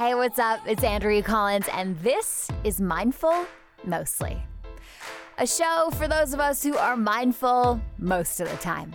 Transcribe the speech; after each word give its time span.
Hey, 0.00 0.14
what's 0.14 0.38
up? 0.38 0.60
It's 0.66 0.82
Andrea 0.82 1.22
Collins, 1.22 1.66
and 1.74 1.94
this 1.98 2.48
is 2.64 2.80
Mindful 2.80 3.44
Mostly. 3.84 4.42
A 5.36 5.46
show 5.46 5.90
for 5.92 6.08
those 6.08 6.32
of 6.32 6.40
us 6.40 6.62
who 6.62 6.74
are 6.74 6.96
mindful 6.96 7.78
most 7.98 8.40
of 8.40 8.50
the 8.50 8.56
time. 8.56 8.94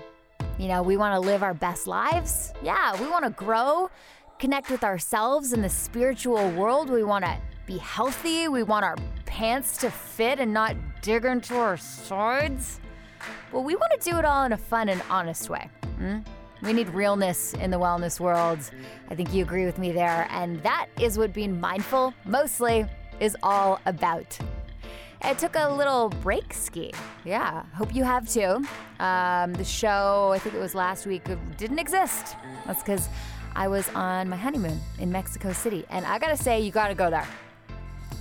You 0.58 0.68
know, 0.68 0.82
we 0.82 0.98
want 0.98 1.14
to 1.14 1.20
live 1.20 1.44
our 1.44 1.54
best 1.54 1.86
lives. 1.86 2.54
Yeah, 2.64 3.00
we 3.00 3.08
want 3.08 3.24
to 3.24 3.30
grow, 3.30 3.92
connect 4.40 4.72
with 4.72 4.84
ourselves 4.84 5.54
in 5.54 5.62
the 5.62 5.70
spiritual 5.70 6.50
world. 6.54 6.90
We 6.90 7.04
want 7.04 7.24
to 7.24 7.38
be 7.68 7.78
healthy. 7.78 8.48
We 8.48 8.64
want 8.64 8.84
our 8.84 8.96
pants 9.28 9.78
to 9.82 9.92
fit 9.92 10.40
and 10.40 10.52
not 10.52 10.76
dig 11.04 11.24
into 11.24 11.56
our 11.56 11.78
sides. 11.78 12.80
Well, 13.52 13.64
we 13.64 13.76
want 13.76 14.02
to 14.02 14.10
do 14.10 14.18
it 14.18 14.26
all 14.26 14.44
in 14.46 14.54
a 14.54 14.58
fun 14.58 14.90
and 14.90 15.04
honest 15.12 15.52
way. 15.52 15.70
Hmm? 16.00 16.22
We 16.62 16.74
need 16.74 16.90
realness 16.90 17.54
in 17.54 17.72
the 17.72 17.78
wellness 17.78 18.20
world. 18.20 18.60
I 19.10 19.16
think 19.16 19.34
you 19.34 19.44
agree 19.44 19.66
with 19.66 19.78
me 19.78 19.92
there. 19.92 20.28
And 20.32 20.62
that 20.64 20.88
is 21.00 21.18
what 21.18 21.34
being 21.34 21.60
mindful 21.60 22.14
mostly 22.26 22.86
is 23.20 23.36
all 23.44 23.80
about. 23.86 24.38
I 25.22 25.34
took 25.34 25.56
a 25.56 25.70
little 25.70 26.10
break 26.10 26.54
ski. 26.54 26.94
Yeah, 27.24 27.64
hope 27.74 27.96
you 27.96 28.04
have 28.04 28.30
too. 28.30 28.64
Um, 29.00 29.54
the 29.54 29.64
show, 29.64 30.32
I 30.34 30.40
think 30.40 30.56
it 30.56 30.60
was 30.60 30.76
last 30.76 31.06
week, 31.06 31.24
didn't 31.58 31.80
exist. 31.80 32.36
That's 32.66 32.82
because 32.84 33.10
I 33.56 33.68
was 33.68 33.90
on 33.90 34.30
my 34.30 34.36
honeymoon 34.36 34.80
in 35.00 35.12
Mexico 35.12 35.52
City. 35.52 35.86
And 35.90 36.06
I 36.06 36.20
gotta 36.20 36.38
say, 36.38 36.62
you 36.62 36.72
gotta 36.72 36.96
go 36.96 37.10
there. 37.10 37.28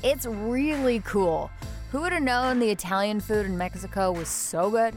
It's 0.02 0.26
really 0.26 1.00
cool. 1.00 1.50
Who 1.90 2.00
would 2.00 2.12
have 2.12 2.22
known 2.22 2.58
the 2.58 2.70
Italian 2.70 3.20
food 3.20 3.46
in 3.46 3.56
Mexico 3.56 4.10
was 4.10 4.28
so 4.28 4.70
good? 4.70 4.94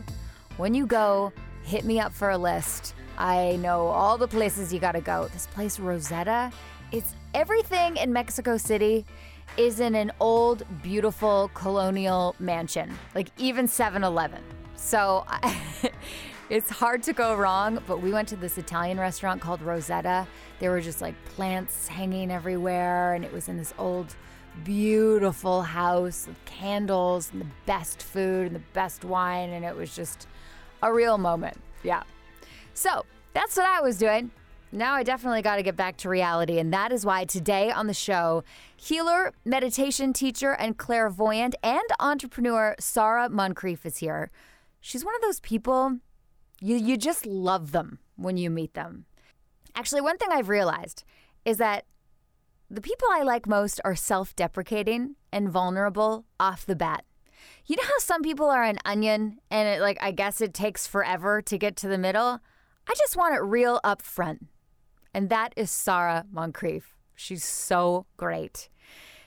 When 0.57 0.73
you 0.73 0.85
go, 0.85 1.31
hit 1.63 1.85
me 1.85 1.99
up 1.99 2.13
for 2.13 2.29
a 2.29 2.37
list. 2.37 2.95
I 3.17 3.55
know 3.57 3.87
all 3.87 4.17
the 4.17 4.27
places 4.27 4.73
you 4.73 4.79
gotta 4.79 5.01
go. 5.01 5.27
This 5.33 5.47
place, 5.47 5.79
Rosetta, 5.79 6.51
it's 6.91 7.15
everything 7.33 7.97
in 7.97 8.13
Mexico 8.13 8.57
City 8.57 9.05
is 9.57 9.79
in 9.79 9.95
an 9.95 10.11
old, 10.19 10.63
beautiful 10.83 11.49
colonial 11.53 12.35
mansion, 12.39 12.93
like 13.15 13.29
even 13.37 13.67
7 13.67 14.03
Eleven. 14.03 14.43
So 14.75 15.25
it's 16.49 16.69
hard 16.69 17.01
to 17.03 17.13
go 17.13 17.35
wrong, 17.35 17.81
but 17.87 18.01
we 18.01 18.11
went 18.11 18.27
to 18.29 18.35
this 18.35 18.57
Italian 18.57 18.99
restaurant 18.99 19.41
called 19.41 19.61
Rosetta. 19.61 20.27
There 20.59 20.69
were 20.69 20.81
just 20.81 21.01
like 21.01 21.15
plants 21.25 21.87
hanging 21.87 22.31
everywhere, 22.31 23.15
and 23.15 23.25
it 23.25 23.33
was 23.33 23.47
in 23.47 23.57
this 23.57 23.73
old, 23.79 24.15
beautiful 24.63 25.63
house 25.63 26.27
with 26.27 26.45
candles 26.45 27.31
and 27.31 27.41
the 27.41 27.47
best 27.65 28.03
food 28.03 28.47
and 28.47 28.55
the 28.55 28.63
best 28.73 29.03
wine, 29.03 29.49
and 29.49 29.65
it 29.65 29.75
was 29.75 29.95
just 29.95 30.27
a 30.83 30.93
real 30.93 31.17
moment. 31.17 31.57
Yeah. 31.83 32.03
So 32.77 33.07
that's 33.33 33.57
what 33.57 33.65
I 33.65 33.81
was 33.81 33.97
doing. 33.97 34.29
Now 34.71 34.93
I 34.93 35.01
definitely 35.01 35.41
got 35.41 35.55
to 35.55 35.63
get 35.63 35.75
back 35.75 35.97
to 35.97 36.09
reality, 36.09 36.59
and 36.59 36.71
that 36.71 36.91
is 36.91 37.07
why 37.07 37.25
today 37.25 37.71
on 37.71 37.87
the 37.87 37.93
show, 37.93 38.43
healer, 38.75 39.33
meditation 39.43 40.13
teacher, 40.13 40.51
and 40.51 40.77
clairvoyant 40.77 41.55
and 41.63 41.81
entrepreneur 41.99 42.75
Sarah 42.79 43.29
Moncrieff 43.29 43.83
is 43.83 43.97
here. 43.97 44.29
She's 44.79 45.03
one 45.03 45.15
of 45.15 45.21
those 45.23 45.39
people 45.39 45.97
you 46.61 46.75
you 46.75 46.97
just 46.97 47.25
love 47.25 47.71
them 47.71 47.97
when 48.15 48.37
you 48.37 48.51
meet 48.51 48.75
them. 48.75 49.05
Actually, 49.73 50.01
one 50.01 50.19
thing 50.19 50.29
I've 50.31 50.49
realized 50.49 51.03
is 51.45 51.57
that 51.57 51.85
the 52.69 52.81
people 52.81 53.07
I 53.11 53.23
like 53.23 53.47
most 53.47 53.81
are 53.83 53.95
self-deprecating 53.95 55.15
and 55.31 55.49
vulnerable 55.49 56.25
off 56.39 56.63
the 56.63 56.75
bat. 56.75 57.05
You 57.65 57.75
know 57.75 57.83
how 57.85 57.97
some 57.97 58.21
people 58.21 58.51
are 58.51 58.63
an 58.63 58.77
onion 58.85 59.39
and 59.49 59.67
it 59.67 59.81
like 59.81 59.97
I 59.99 60.11
guess 60.11 60.41
it 60.41 60.53
takes 60.53 60.85
forever 60.85 61.41
to 61.41 61.57
get 61.57 61.75
to 61.77 61.87
the 61.87 61.97
middle? 61.97 62.39
I 62.87 62.93
just 62.97 63.17
want 63.17 63.35
it 63.35 63.41
real 63.41 63.79
up 63.83 64.01
front 64.01 64.47
and 65.17 65.29
that 65.29 65.51
is 65.55 65.71
Sarah 65.71 66.25
Moncrieff. 66.31 66.83
She's 67.15 67.43
so 67.43 68.05
great. 68.17 68.69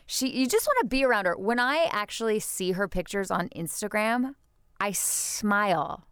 She 0.06 0.28
you 0.28 0.46
just 0.46 0.68
want 0.68 0.78
to 0.82 0.86
be 0.86 1.04
around 1.04 1.26
her. 1.26 1.36
When 1.36 1.58
I 1.58 1.88
actually 1.90 2.38
see 2.38 2.72
her 2.72 2.86
pictures 2.86 3.28
on 3.28 3.48
Instagram, 3.48 4.34
I 4.80 4.92
smile. 4.92 6.06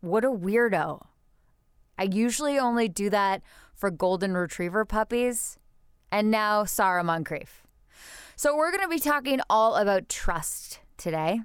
What 0.00 0.24
a 0.24 0.30
weirdo. 0.30 1.06
I 1.96 2.02
usually 2.02 2.58
only 2.58 2.88
do 2.88 3.08
that 3.10 3.42
for 3.72 3.92
golden 3.92 4.34
retriever 4.34 4.84
puppies, 4.84 5.58
and 6.10 6.28
now 6.28 6.64
Sarah 6.64 7.04
Moncrieff. 7.04 7.62
So 8.34 8.56
we're 8.56 8.72
going 8.72 8.82
to 8.82 8.88
be 8.88 8.98
talking 8.98 9.38
all 9.48 9.76
about 9.76 10.08
trust 10.08 10.80
today 10.96 11.40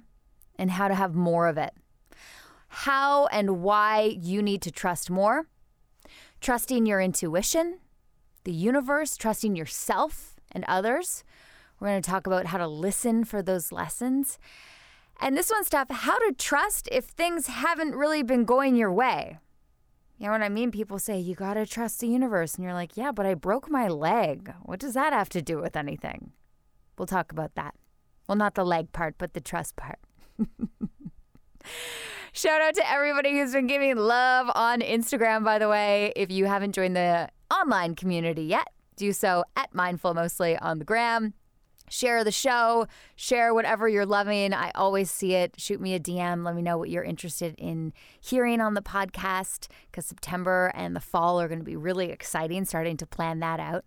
and 0.56 0.72
how 0.72 0.88
to 0.88 0.94
have 0.96 1.14
more 1.14 1.46
of 1.46 1.56
it. 1.56 1.72
How 2.74 3.26
and 3.26 3.62
why 3.62 4.16
you 4.20 4.42
need 4.42 4.62
to 4.62 4.70
trust 4.70 5.10
more 5.10 5.46
trusting 6.40 6.84
your 6.84 7.00
intuition, 7.00 7.78
the 8.44 8.52
universe, 8.52 9.16
trusting 9.16 9.56
yourself 9.56 10.36
and 10.52 10.62
others. 10.68 11.24
We're 11.80 11.88
going 11.88 12.02
to 12.02 12.10
talk 12.10 12.26
about 12.26 12.46
how 12.46 12.58
to 12.58 12.68
listen 12.68 13.24
for 13.24 13.40
those 13.40 13.72
lessons. 13.72 14.38
And 15.18 15.38
this 15.38 15.50
one's 15.50 15.70
tough 15.70 15.88
how 15.90 16.18
to 16.18 16.34
trust 16.36 16.86
if 16.92 17.04
things 17.06 17.46
haven't 17.46 17.94
really 17.94 18.22
been 18.22 18.44
going 18.44 18.76
your 18.76 18.92
way. 18.92 19.38
You 20.18 20.26
know 20.26 20.32
what 20.32 20.42
I 20.42 20.50
mean? 20.50 20.70
People 20.70 20.98
say, 20.98 21.18
you 21.18 21.34
got 21.34 21.54
to 21.54 21.64
trust 21.64 22.00
the 22.00 22.08
universe. 22.08 22.56
And 22.56 22.64
you're 22.64 22.74
like, 22.74 22.94
yeah, 22.94 23.10
but 23.10 23.24
I 23.24 23.32
broke 23.32 23.70
my 23.70 23.88
leg. 23.88 24.52
What 24.62 24.80
does 24.80 24.92
that 24.92 25.14
have 25.14 25.30
to 25.30 25.40
do 25.40 25.58
with 25.62 25.76
anything? 25.76 26.32
We'll 26.98 27.06
talk 27.06 27.32
about 27.32 27.54
that. 27.54 27.74
Well, 28.28 28.36
not 28.36 28.54
the 28.54 28.64
leg 28.64 28.92
part, 28.92 29.14
but 29.16 29.32
the 29.32 29.40
trust 29.40 29.76
part. 29.76 29.98
Shout 32.36 32.60
out 32.60 32.74
to 32.74 32.90
everybody 32.90 33.38
who's 33.38 33.52
been 33.52 33.68
giving 33.68 33.94
love 33.94 34.50
on 34.56 34.80
Instagram, 34.80 35.44
by 35.44 35.60
the 35.60 35.68
way. 35.68 36.12
If 36.16 36.32
you 36.32 36.46
haven't 36.46 36.74
joined 36.74 36.96
the 36.96 37.28
online 37.48 37.94
community 37.94 38.42
yet, 38.42 38.66
do 38.96 39.12
so 39.12 39.44
at 39.54 39.72
Mindful 39.72 40.14
Mostly 40.14 40.58
on 40.58 40.80
the 40.80 40.84
gram. 40.84 41.34
Share 41.90 42.24
the 42.24 42.32
show, 42.32 42.86
share 43.14 43.52
whatever 43.52 43.88
you're 43.88 44.06
loving. 44.06 44.54
I 44.54 44.70
always 44.74 45.10
see 45.10 45.34
it. 45.34 45.54
Shoot 45.58 45.80
me 45.80 45.94
a 45.94 46.00
DM. 46.00 46.44
Let 46.44 46.54
me 46.54 46.62
know 46.62 46.78
what 46.78 46.88
you're 46.88 47.04
interested 47.04 47.54
in 47.58 47.92
hearing 48.20 48.60
on 48.60 48.72
the 48.72 48.80
podcast 48.80 49.68
because 49.90 50.06
September 50.06 50.72
and 50.74 50.96
the 50.96 51.00
fall 51.00 51.40
are 51.40 51.46
going 51.46 51.58
to 51.60 51.64
be 51.64 51.76
really 51.76 52.10
exciting, 52.10 52.64
starting 52.64 52.96
to 52.96 53.06
plan 53.06 53.40
that 53.40 53.60
out. 53.60 53.84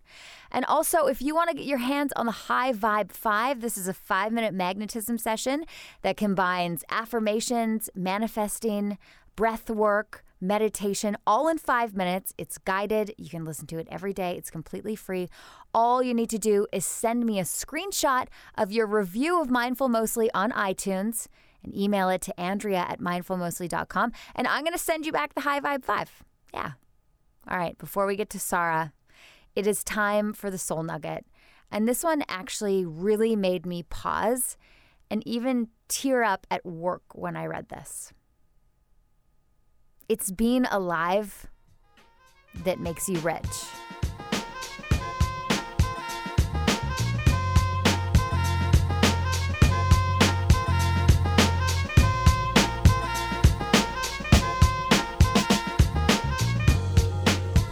And 0.51 0.63
also, 0.65 1.07
if 1.07 1.21
you 1.21 1.33
want 1.33 1.49
to 1.49 1.55
get 1.55 1.65
your 1.65 1.79
hands 1.79 2.13
on 2.15 2.27
the 2.27 2.31
High 2.31 2.71
Vibe 2.71 3.11
5, 3.11 3.61
this 3.61 3.77
is 3.77 3.87
a 3.87 3.93
five 3.93 4.31
minute 4.31 4.53
magnetism 4.53 5.17
session 5.17 5.65
that 6.03 6.17
combines 6.17 6.83
affirmations, 6.89 7.89
manifesting, 7.95 8.99
breath 9.35 9.69
work 9.69 10.23
meditation 10.39 11.17
all 11.25 11.47
in 11.47 11.57
five 11.57 11.95
minutes. 11.95 12.33
It's 12.37 12.57
guided. 12.57 13.13
You 13.17 13.29
can 13.29 13.45
listen 13.45 13.67
to 13.67 13.77
it 13.77 13.87
every 13.89 14.13
day. 14.13 14.35
It's 14.37 14.49
completely 14.49 14.95
free. 14.95 15.29
All 15.73 16.01
you 16.03 16.13
need 16.13 16.29
to 16.31 16.37
do 16.37 16.67
is 16.71 16.85
send 16.85 17.25
me 17.25 17.39
a 17.39 17.43
screenshot 17.43 18.27
of 18.57 18.71
your 18.71 18.85
review 18.85 19.41
of 19.41 19.49
Mindful 19.49 19.89
Mostly 19.89 20.29
on 20.33 20.51
iTunes 20.51 21.27
and 21.63 21.75
email 21.75 22.09
it 22.09 22.21
to 22.21 22.39
Andrea 22.39 22.85
at 22.87 22.99
mindfulmostly.com. 22.99 24.11
And 24.35 24.47
I'm 24.47 24.63
going 24.63 24.73
to 24.73 24.79
send 24.79 25.05
you 25.05 25.11
back 25.11 25.33
the 25.33 25.41
High 25.41 25.59
Vibe 25.59 25.83
5. 25.83 26.23
Yeah. 26.53 26.71
All 27.49 27.57
right. 27.57 27.77
Before 27.77 28.05
we 28.05 28.15
get 28.15 28.29
to 28.31 28.39
Sara, 28.39 28.93
it 29.55 29.67
is 29.67 29.83
time 29.83 30.33
for 30.33 30.49
the 30.51 30.57
Soul 30.57 30.83
Nugget. 30.83 31.25
And 31.71 31.87
this 31.87 32.03
one 32.03 32.23
actually 32.29 32.85
really 32.85 33.35
made 33.35 33.65
me 33.65 33.83
pause 33.83 34.57
and 35.09 35.25
even 35.27 35.69
tear 35.87 36.23
up 36.23 36.47
at 36.49 36.65
work 36.65 37.03
when 37.13 37.35
I 37.35 37.45
read 37.45 37.69
this. 37.69 38.13
It's 40.09 40.31
being 40.31 40.66
alive 40.72 41.47
that 42.63 42.79
makes 42.79 43.09
you 43.09 43.19
rich. 43.19 43.44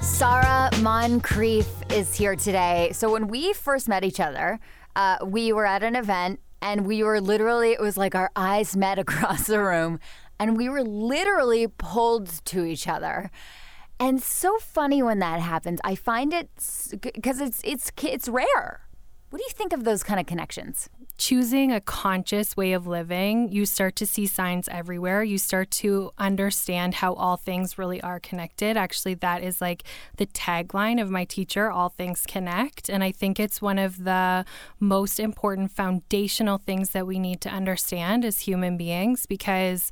Sarah 0.02 0.70
Moncrieff 0.82 1.66
is 1.94 2.14
here 2.16 2.36
today. 2.36 2.90
So 2.92 3.14
when 3.14 3.30
we 3.30 3.54
first 3.54 3.88
met 3.88 4.04
each 4.04 4.20
other, 4.20 4.60
uh, 4.98 5.20
we 5.24 5.54
were 5.54 5.66
at 5.66 5.84
an 5.84 5.96
event 5.96 6.42
and 6.62 6.86
we 6.86 7.02
were 7.02 7.22
literally, 7.22 7.72
it 7.72 7.80
was 7.80 7.96
like 7.96 8.14
our 8.14 8.32
eyes 8.36 8.76
met 8.76 9.00
across 9.06 9.48
the 9.48 9.62
room 9.62 10.02
and 10.40 10.58
we 10.58 10.70
were 10.70 10.84
literally 10.84 11.68
pulled 11.68 12.46
to 12.46 12.66
each 12.66 12.88
other. 12.88 13.32
And 14.00 14.22
so 14.22 14.58
funny 14.60 15.02
when 15.02 15.20
that 15.20 15.40
happens. 15.40 15.80
I 15.84 15.96
find 15.96 16.34
it 16.34 16.50
because 17.02 17.40
it's 17.40 17.62
it's 17.64 17.92
it's 18.04 18.28
rare. 18.28 18.82
What 19.30 19.40
do 19.40 19.44
you 19.44 19.54
think 19.54 19.74
of 19.74 19.84
those 19.84 20.04
kind 20.04 20.20
of 20.20 20.26
connections? 20.26 20.90
Choosing 21.18 21.72
a 21.72 21.82
conscious 21.82 22.56
way 22.56 22.74
of 22.74 22.88
living, 22.88 23.50
you 23.50 23.66
start 23.66 23.96
to 23.98 24.06
see 24.06 24.28
signs 24.28 24.68
everywhere. 24.70 25.24
You 25.24 25.38
start 25.38 25.72
to 25.72 26.12
understand 26.18 26.96
how 26.96 27.14
all 27.16 27.36
things 27.36 27.78
really 27.78 28.00
are 28.02 28.20
connected. 28.20 28.78
Actually, 28.78 29.16
that 29.16 29.44
is 29.44 29.60
like 29.62 29.84
the 30.18 30.26
tagline 30.28 31.02
of 31.02 31.10
my 31.10 31.26
teacher 31.26 31.72
all 31.72 31.90
things 31.90 32.26
connect. 32.26 32.90
And 32.90 33.04
I 33.04 33.12
think 33.12 33.40
it's 33.40 33.62
one 33.62 33.80
of 33.80 34.04
the 34.04 34.46
most 34.80 35.20
important 35.20 35.72
foundational 35.72 36.58
things 36.58 36.92
that 36.92 37.08
we 37.08 37.18
need 37.18 37.42
to 37.42 37.50
understand 37.50 38.24
as 38.24 38.40
human 38.40 38.78
beings 38.78 39.26
because 39.26 39.92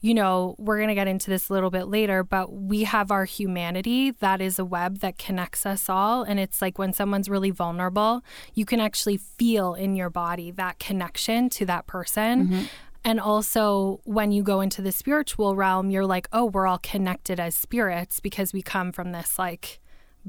you 0.00 0.14
know, 0.14 0.54
we're 0.58 0.78
going 0.78 0.88
to 0.88 0.94
get 0.94 1.08
into 1.08 1.28
this 1.28 1.48
a 1.48 1.52
little 1.52 1.70
bit 1.70 1.84
later, 1.88 2.24
but 2.24 2.52
we 2.52 2.84
have 2.84 3.10
our 3.10 3.26
humanity. 3.26 4.12
That 4.12 4.40
is 4.40 4.58
a 4.58 4.64
web 4.64 5.00
that 5.00 5.18
connects 5.18 5.66
us 5.66 5.88
all. 5.88 6.22
And 6.22 6.40
it's 6.40 6.62
like 6.62 6.78
when 6.78 6.92
someone's 6.92 7.28
really 7.28 7.50
vulnerable, 7.50 8.22
you 8.54 8.64
can 8.64 8.80
actually 8.80 9.18
feel 9.18 9.74
in 9.74 9.96
your 9.96 10.08
body 10.08 10.50
that 10.52 10.78
connection 10.78 11.50
to 11.50 11.66
that 11.66 11.86
person. 11.86 12.46
Mm-hmm. 12.46 12.62
And 13.04 13.20
also, 13.20 14.00
when 14.04 14.30
you 14.30 14.42
go 14.42 14.60
into 14.60 14.82
the 14.82 14.92
spiritual 14.92 15.56
realm, 15.56 15.90
you're 15.90 16.06
like, 16.06 16.28
oh, 16.32 16.46
we're 16.46 16.66
all 16.66 16.78
connected 16.78 17.40
as 17.40 17.54
spirits 17.54 18.20
because 18.20 18.52
we 18.52 18.62
come 18.62 18.92
from 18.92 19.12
this 19.12 19.38
like 19.38 19.80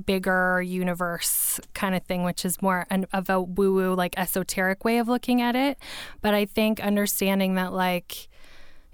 bigger 0.05 0.61
universe 0.61 1.59
kind 1.73 1.95
of 1.95 2.03
thing, 2.03 2.23
which 2.23 2.45
is 2.45 2.61
more 2.61 2.87
an, 2.89 3.05
of 3.11 3.29
a 3.29 3.41
woo 3.41 3.73
woo, 3.73 3.93
like 3.93 4.17
esoteric 4.17 4.85
way 4.85 4.99
of 4.99 5.07
looking 5.09 5.41
at 5.41 5.55
it. 5.55 5.77
But 6.21 6.33
I 6.33 6.45
think 6.45 6.79
understanding 6.79 7.55
that, 7.55 7.73
like, 7.73 8.29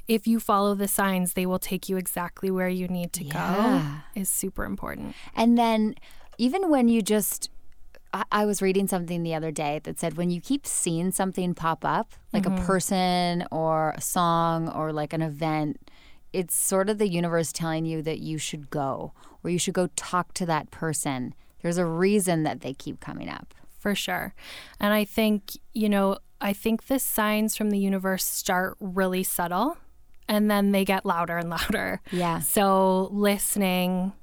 if 0.07 0.25
you 0.25 0.39
follow 0.39 0.73
the 0.73 0.87
signs, 0.87 1.33
they 1.33 1.45
will 1.45 1.59
take 1.59 1.89
you 1.89 1.97
exactly 1.97 2.49
where 2.49 2.69
you 2.69 2.87
need 2.87 3.13
to 3.13 3.23
yeah. 3.23 4.01
go 4.15 4.19
is 4.19 4.29
super 4.29 4.63
important. 4.63 5.15
And 5.35 5.57
then 5.57 5.95
even 6.37 6.69
when 6.69 6.87
you 6.87 7.01
just 7.01 7.49
I, 8.31 8.45
was 8.45 8.61
reading 8.61 8.87
something 8.87 9.23
the 9.23 9.35
other 9.35 9.51
day 9.51 9.81
that 9.83 9.99
said 9.99 10.15
when 10.15 10.29
you 10.29 10.39
keep 10.39 10.65
seeing 10.65 11.11
something 11.11 11.53
pop 11.53 11.83
up, 11.83 12.13
like 12.33 12.43
mm-hmm. 12.43 12.63
a 12.63 12.65
person 12.65 13.45
or 13.51 13.91
a 13.91 14.01
song 14.01 14.69
or 14.69 14.93
like 14.93 15.13
an 15.13 15.21
event, 15.21 15.91
it's 16.33 16.55
sort 16.55 16.89
of 16.89 16.97
the 16.97 17.07
universe 17.07 17.51
telling 17.51 17.85
you 17.85 18.01
that 18.01 18.19
you 18.19 18.37
should 18.37 18.69
go 18.69 19.13
or 19.43 19.49
you 19.49 19.59
should 19.59 19.73
go 19.73 19.87
talk 19.95 20.33
to 20.35 20.45
that 20.45 20.71
person. 20.71 21.35
There's 21.61 21.77
a 21.77 21.85
reason 21.85 22.43
that 22.43 22.61
they 22.61 22.73
keep 22.73 22.99
coming 22.99 23.29
up. 23.29 23.53
For 23.77 23.93
sure. 23.93 24.33
And 24.79 24.93
I 24.93 25.05
think, 25.05 25.57
you 25.73 25.89
know, 25.89 26.17
I 26.41 26.53
think 26.53 26.87
the 26.87 26.99
signs 26.99 27.55
from 27.55 27.69
the 27.69 27.77
universe 27.77 28.23
start 28.23 28.77
really 28.79 29.23
subtle 29.23 29.77
and 30.27 30.49
then 30.49 30.71
they 30.71 30.85
get 30.85 31.05
louder 31.05 31.37
and 31.37 31.49
louder. 31.49 32.01
Yeah. 32.11 32.39
So 32.39 33.09
listening, 33.11 34.13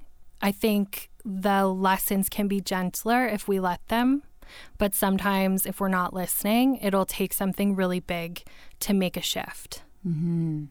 I 0.41 0.53
think 0.53 1.11
the 1.25 1.67
lessons 1.67 2.29
can 2.29 2.49
be 2.49 2.61
gentler 2.61 3.27
if 3.27 3.49
we 3.49 3.61
let 3.61 3.87
them. 3.89 4.23
But 4.79 4.95
sometimes, 4.95 5.65
if 5.67 5.81
we're 5.81 5.89
not 5.89 6.13
listening, 6.13 6.77
it'll 6.77 7.07
take 7.07 7.33
something 7.33 7.75
really 7.75 8.01
big 8.01 8.43
to 8.81 8.93
make 8.93 9.17
a 9.17 9.23
shift. 9.23 9.83
Mm-hmm. 10.07 10.65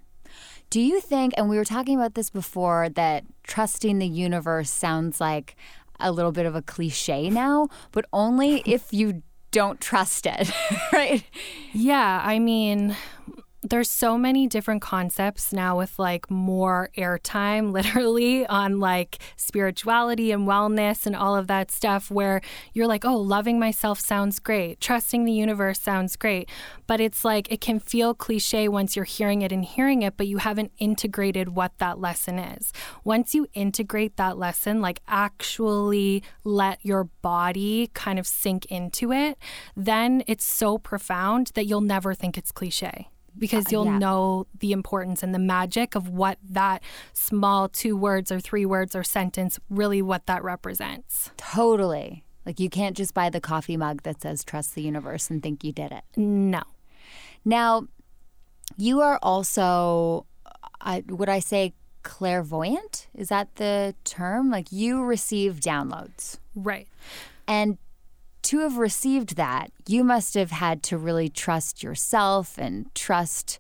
Do 0.70 0.80
you 0.80 1.02
think, 1.02 1.34
and 1.38 1.50
we 1.50 1.58
were 1.58 1.66
talking 1.66 1.96
about 1.96 2.16
this 2.16 2.30
before, 2.30 2.90
that 2.90 3.26
trusting 3.44 4.00
the 4.00 4.08
universe 4.08 4.70
sounds 4.70 5.20
like 5.20 5.56
a 6.00 6.12
little 6.12 6.32
bit 6.32 6.46
of 6.46 6.56
a 6.56 6.62
cliche 6.62 7.30
now, 7.30 7.68
but 7.92 8.06
only 8.14 8.62
if 8.66 8.94
you 8.94 9.24
don't 9.52 9.80
trust 9.80 10.26
it, 10.26 10.52
right? 10.94 11.24
Yeah. 11.74 12.22
I 12.24 12.40
mean, 12.40 12.96
there's 13.64 13.90
so 13.90 14.18
many 14.18 14.46
different 14.46 14.82
concepts 14.82 15.54
now 15.54 15.78
with 15.78 15.98
like 15.98 16.30
more 16.30 16.90
airtime 16.98 17.72
literally 17.78 18.46
on 18.48 18.80
like 18.80 19.20
spirituality 19.36 20.32
and 20.32 20.48
wellness 20.48 21.06
and 21.06 21.16
all 21.16 21.36
of 21.36 21.48
that 21.48 21.72
stuff 21.72 22.12
where 22.12 22.42
you're 22.74 22.88
like 22.88 23.06
oh 23.06 23.18
loving 23.18 23.60
myself 23.60 24.00
sounds 24.00 24.40
great. 24.40 24.80
Trusting 24.80 25.26
the 25.26 25.32
universe 25.32 25.80
sounds 25.80 26.16
great. 26.16 26.50
But 26.88 27.00
it's 27.00 27.24
like 27.24 27.52
it 27.52 27.62
can 27.62 27.80
feel 27.80 28.14
cliche 28.14 28.68
once 28.68 28.96
you're 28.96 29.06
hearing 29.06 29.42
it 29.42 29.52
and 29.52 29.64
hearing 29.64 30.02
it 30.02 30.18
but 30.18 30.28
you 30.28 30.38
haven't 30.38 30.72
integrated 30.78 31.50
what 31.50 31.78
that 31.78 32.00
lesson 32.00 32.40
is. 32.40 32.74
Once 33.04 33.34
you 33.34 33.48
integrate 33.54 34.18
that 34.18 34.38
lesson 34.38 34.82
like 34.82 35.02
actually 35.08 36.22
let 36.44 36.80
your 36.84 37.06
body 37.22 37.90
kind 37.94 38.20
of 38.20 38.28
sink 38.28 38.66
into 38.66 39.12
it 39.12 39.38
then 39.76 40.24
it's 40.28 40.44
so 40.44 40.78
profound 40.78 41.52
that 41.56 41.66
you'll 41.66 41.82
never 41.82 42.14
think 42.14 42.38
it's 42.38 42.52
cliche 42.52 43.08
because 43.38 43.68
uh, 43.68 43.70
you'll 43.72 43.86
yeah. 43.86 43.98
know 43.98 44.48
the 44.60 44.72
importance 44.72 45.24
and 45.24 45.34
the 45.34 45.40
magic 45.40 45.96
of 45.96 46.10
what 46.10 46.38
that 46.48 46.82
small 47.14 47.70
two 47.70 47.96
words 47.96 48.32
or 48.32 48.40
three 48.40 48.66
words 48.66 48.96
or 48.96 49.04
sentence 49.04 49.60
really 49.70 50.02
what 50.02 50.26
that 50.28 50.44
represents. 50.44 51.32
Totally. 51.38 52.26
Like 52.46 52.60
you 52.60 52.70
can't 52.70 52.98
just 52.98 53.14
buy 53.14 53.30
the 53.30 53.42
coffee 53.42 53.78
mug 53.78 54.04
that 54.04 54.22
says 54.22 54.44
trust 54.44 54.76
the 54.76 54.82
universe 54.82 55.30
and 55.30 55.42
think 55.42 55.64
you 55.64 55.72
did 55.72 55.92
it. 55.92 56.04
No. 56.18 56.64
Now, 57.46 57.88
you 58.78 59.02
are 59.02 59.20
also 59.22 60.26
uh, 60.82 61.02
would 61.08 61.30
I 61.30 61.40
say 61.40 61.74
clairvoyant? 62.04 63.08
Is 63.16 63.30
that 63.30 63.56
the 63.56 63.96
term? 64.04 64.50
Like 64.50 64.72
you 64.72 65.04
receive 65.04 65.60
downloads. 65.60 66.38
Right. 66.56 66.88
And 67.48 67.78
to 68.44 68.60
have 68.60 68.78
received 68.78 69.36
that, 69.36 69.72
you 69.88 70.04
must 70.04 70.34
have 70.36 70.52
had 70.52 70.84
to 70.84 70.98
really 70.98 71.30
trust 71.30 71.84
yourself 71.84 72.58
and 72.58 72.94
trust 72.94 73.60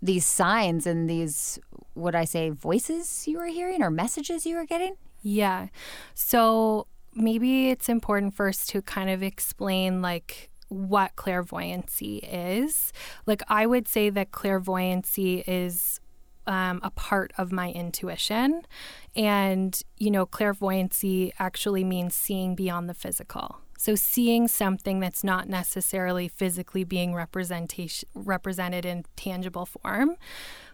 these 0.00 0.26
signs 0.26 0.86
and 0.86 1.08
these, 1.08 1.58
what 1.94 2.14
I 2.14 2.24
say, 2.24 2.50
voices 2.50 3.26
you 3.26 3.38
were 3.38 3.46
hearing 3.46 3.82
or 3.82 3.90
messages 3.90 4.46
you 4.46 4.56
were 4.56 4.66
getting? 4.66 4.96
Yeah. 5.22 5.68
So 6.14 6.86
maybe 7.14 7.70
it's 7.70 7.88
important 7.88 8.34
first 8.34 8.68
to 8.70 8.82
kind 8.82 9.10
of 9.10 9.22
explain, 9.22 10.02
like, 10.02 10.50
what 10.68 11.16
clairvoyancy 11.16 12.18
is. 12.18 12.92
Like, 13.24 13.42
I 13.48 13.66
would 13.66 13.88
say 13.88 14.10
that 14.10 14.32
clairvoyancy 14.32 15.44
is 15.46 16.00
um, 16.46 16.80
a 16.82 16.90
part 16.90 17.32
of 17.38 17.52
my 17.52 17.70
intuition. 17.70 18.62
And, 19.14 19.80
you 19.96 20.10
know, 20.10 20.26
clairvoyancy 20.26 21.32
actually 21.38 21.84
means 21.84 22.14
seeing 22.14 22.54
beyond 22.54 22.88
the 22.88 22.94
physical. 22.94 23.60
So 23.78 23.94
seeing 23.94 24.48
something 24.48 25.00
that's 25.00 25.22
not 25.22 25.48
necessarily 25.48 26.28
physically 26.28 26.84
being 26.84 27.14
representation 27.14 28.08
represented 28.14 28.84
in 28.86 29.04
tangible 29.16 29.66
form. 29.66 30.16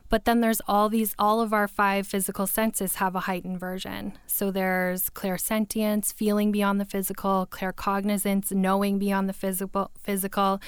But 0.08 0.26
then 0.26 0.42
there's 0.42 0.60
all 0.68 0.90
these 0.90 1.14
all 1.18 1.40
of 1.40 1.54
our 1.54 1.66
five 1.66 2.06
physical 2.06 2.46
senses 2.46 2.96
have 2.96 3.14
a 3.14 3.20
heightened 3.20 3.58
version. 3.58 4.18
So 4.26 4.50
there's 4.50 5.08
clairsentience, 5.08 6.12
feeling 6.12 6.52
beyond 6.52 6.78
the 6.78 6.84
physical, 6.84 7.48
claircognizance, 7.50 8.52
knowing 8.52 8.98
beyond 8.98 9.26
the 9.26 9.32
physical 9.32 9.90
physical, 9.98 10.60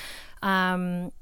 um, 0.42 1.12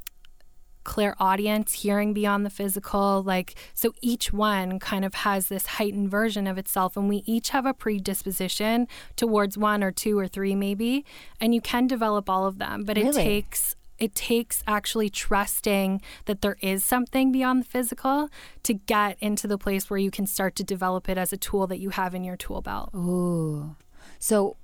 clairaudience, 0.85 1.73
hearing 1.75 2.13
beyond 2.13 2.45
the 2.45 2.51
physical. 2.51 3.23
Like, 3.23 3.55
so 3.75 3.93
each 4.01 4.33
one 4.33 4.79
kind 4.79 5.05
of 5.05 5.15
has 5.15 5.49
this 5.49 5.67
heightened 5.67 6.11
version 6.11 6.47
of 6.47 6.59
itself, 6.59 6.97
and 6.97 7.09
we 7.09 7.23
each 7.27 7.51
have 7.51 7.67
a 7.67 7.75
predisposition 7.75 8.89
towards 9.17 9.57
one 9.59 9.83
or 9.83 9.93
two 9.93 10.19
or 10.19 10.29
three, 10.29 10.55
maybe. 10.55 11.05
And 11.41 11.55
you 11.55 11.61
can 11.61 11.87
develop 11.87 12.29
all 12.29 12.47
of 12.47 12.59
them, 12.59 12.85
but 12.85 12.97
really? 12.97 13.09
it 13.09 13.25
takes 13.25 13.77
it 13.99 14.17
takes 14.17 14.65
actually 14.67 15.09
trusting 15.09 16.03
that 16.25 16.41
there 16.41 16.57
is 16.61 16.85
something 16.85 17.31
beyond 17.31 17.61
the 17.61 17.65
physical 17.65 18.29
to 18.65 18.75
get 18.75 19.17
into 19.21 19.47
the 19.47 19.57
place 19.57 19.89
where 19.89 19.99
you 19.99 20.11
can 20.11 20.27
start 20.27 20.57
to 20.57 20.65
develop 20.65 21.09
it 21.09 21.17
as 21.17 21.33
a 21.33 21.37
tool 21.37 21.69
that 21.69 21.79
you 21.79 21.91
have 21.91 22.13
in 22.13 22.25
your 22.25 22.37
tool 22.37 22.61
belt. 22.61 22.91
Ooh. 22.97 23.77
So, 24.19 24.57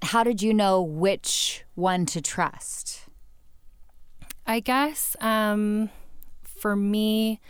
how 0.00 0.22
did 0.22 0.42
you 0.42 0.54
know 0.54 0.80
which 0.80 1.64
one 1.74 2.06
to 2.06 2.20
trust? 2.20 3.03
I 4.46 4.60
guess 4.60 5.16
um, 5.20 5.90
for 6.42 6.76
me, 6.76 7.40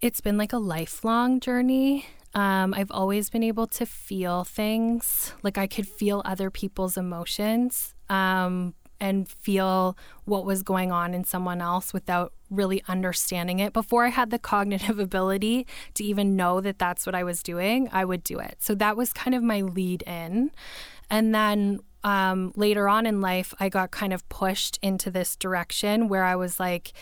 it's 0.00 0.20
been 0.20 0.36
like 0.36 0.52
a 0.52 0.58
lifelong 0.58 1.40
journey. 1.40 2.06
Um, 2.34 2.74
I've 2.74 2.90
always 2.90 3.30
been 3.30 3.44
able 3.44 3.66
to 3.68 3.86
feel 3.86 4.44
things. 4.44 5.32
Like 5.42 5.56
I 5.56 5.66
could 5.66 5.86
feel 5.86 6.22
other 6.24 6.50
people's 6.50 6.96
emotions 6.96 7.94
um, 8.10 8.74
and 9.00 9.28
feel 9.28 9.96
what 10.24 10.44
was 10.44 10.64
going 10.64 10.90
on 10.90 11.14
in 11.14 11.24
someone 11.24 11.60
else 11.60 11.92
without 11.92 12.32
really 12.50 12.82
understanding 12.88 13.60
it. 13.60 13.72
Before 13.72 14.04
I 14.04 14.08
had 14.08 14.30
the 14.30 14.38
cognitive 14.38 14.98
ability 15.08 15.66
to 15.94 16.04
even 16.04 16.34
know 16.34 16.60
that 16.60 16.78
that's 16.78 17.06
what 17.06 17.14
I 17.14 17.22
was 17.22 17.42
doing, 17.42 17.88
I 17.92 18.04
would 18.04 18.24
do 18.24 18.40
it. 18.40 18.56
So 18.58 18.74
that 18.74 18.96
was 18.96 19.12
kind 19.12 19.34
of 19.34 19.42
my 19.42 19.60
lead 19.60 20.02
in. 20.02 20.50
And 21.08 21.32
then 21.32 21.80
um, 22.04 22.52
later 22.54 22.88
on 22.88 23.06
in 23.06 23.20
life, 23.20 23.54
I 23.58 23.68
got 23.68 23.90
kind 23.90 24.12
of 24.12 24.28
pushed 24.28 24.78
into 24.82 25.10
this 25.10 25.34
direction 25.34 26.08
where 26.08 26.22
I 26.22 26.36
was 26.36 26.60
like, 26.60 26.92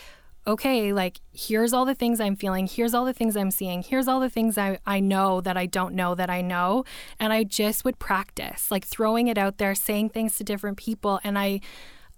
okay, 0.47 0.93
like, 0.93 1.21
here's 1.33 1.73
all 1.73 1.85
the 1.85 1.95
things 1.95 2.21
I'm 2.21 2.35
feeling. 2.35 2.67
Here's 2.67 2.95
all 2.95 3.05
the 3.05 3.13
things 3.13 3.37
I'm 3.37 3.51
seeing. 3.51 3.83
Here's 3.83 4.09
all 4.09 4.19
the 4.19 4.31
things 4.31 4.59
I, 4.59 4.79
I 4.87 4.99
know 4.99 5.41
that 5.41 5.57
I 5.57 5.67
don't 5.67 5.95
know 5.95 6.15
that 6.15 6.31
I 6.31 6.41
know. 6.41 6.85
And 7.21 7.33
I 7.33 7.45
just 7.45 7.85
would 7.85 7.99
practice, 7.99 8.71
like, 8.71 8.85
throwing 8.85 9.29
it 9.29 9.39
out 9.39 9.59
there, 9.59 9.75
saying 9.75 10.11
things 10.11 10.37
to 10.39 10.45
different 10.45 10.79
people. 10.79 11.21
And 11.23 11.39
I, 11.39 11.61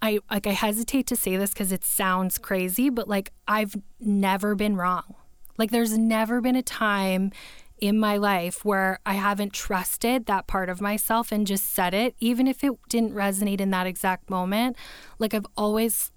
I, 0.00 0.20
like, 0.30 0.46
I 0.46 0.52
hesitate 0.52 1.06
to 1.08 1.16
say 1.16 1.36
this 1.36 1.50
because 1.50 1.72
it 1.72 1.84
sounds 1.84 2.38
crazy, 2.38 2.88
but 2.90 3.08
like, 3.08 3.32
I've 3.48 3.74
never 4.00 4.54
been 4.54 4.76
wrong. 4.76 5.14
Like, 5.56 5.70
there's 5.70 5.96
never 5.96 6.40
been 6.40 6.56
a 6.56 6.62
time 6.62 7.30
in 7.78 7.98
my 7.98 8.16
life 8.16 8.64
where 8.64 8.98
I 9.04 9.14
haven't 9.14 9.52
trusted 9.52 10.26
that 10.26 10.46
part 10.46 10.68
of 10.68 10.80
myself 10.80 11.32
and 11.32 11.46
just 11.46 11.72
said 11.72 11.92
it, 11.92 12.14
even 12.20 12.46
if 12.46 12.62
it 12.62 12.72
didn't 12.88 13.14
resonate 13.14 13.60
in 13.60 13.70
that 13.70 13.86
exact 13.86 14.30
moment. 14.30 14.76
Like 15.18 15.34
I've 15.34 15.46
always 15.56 16.12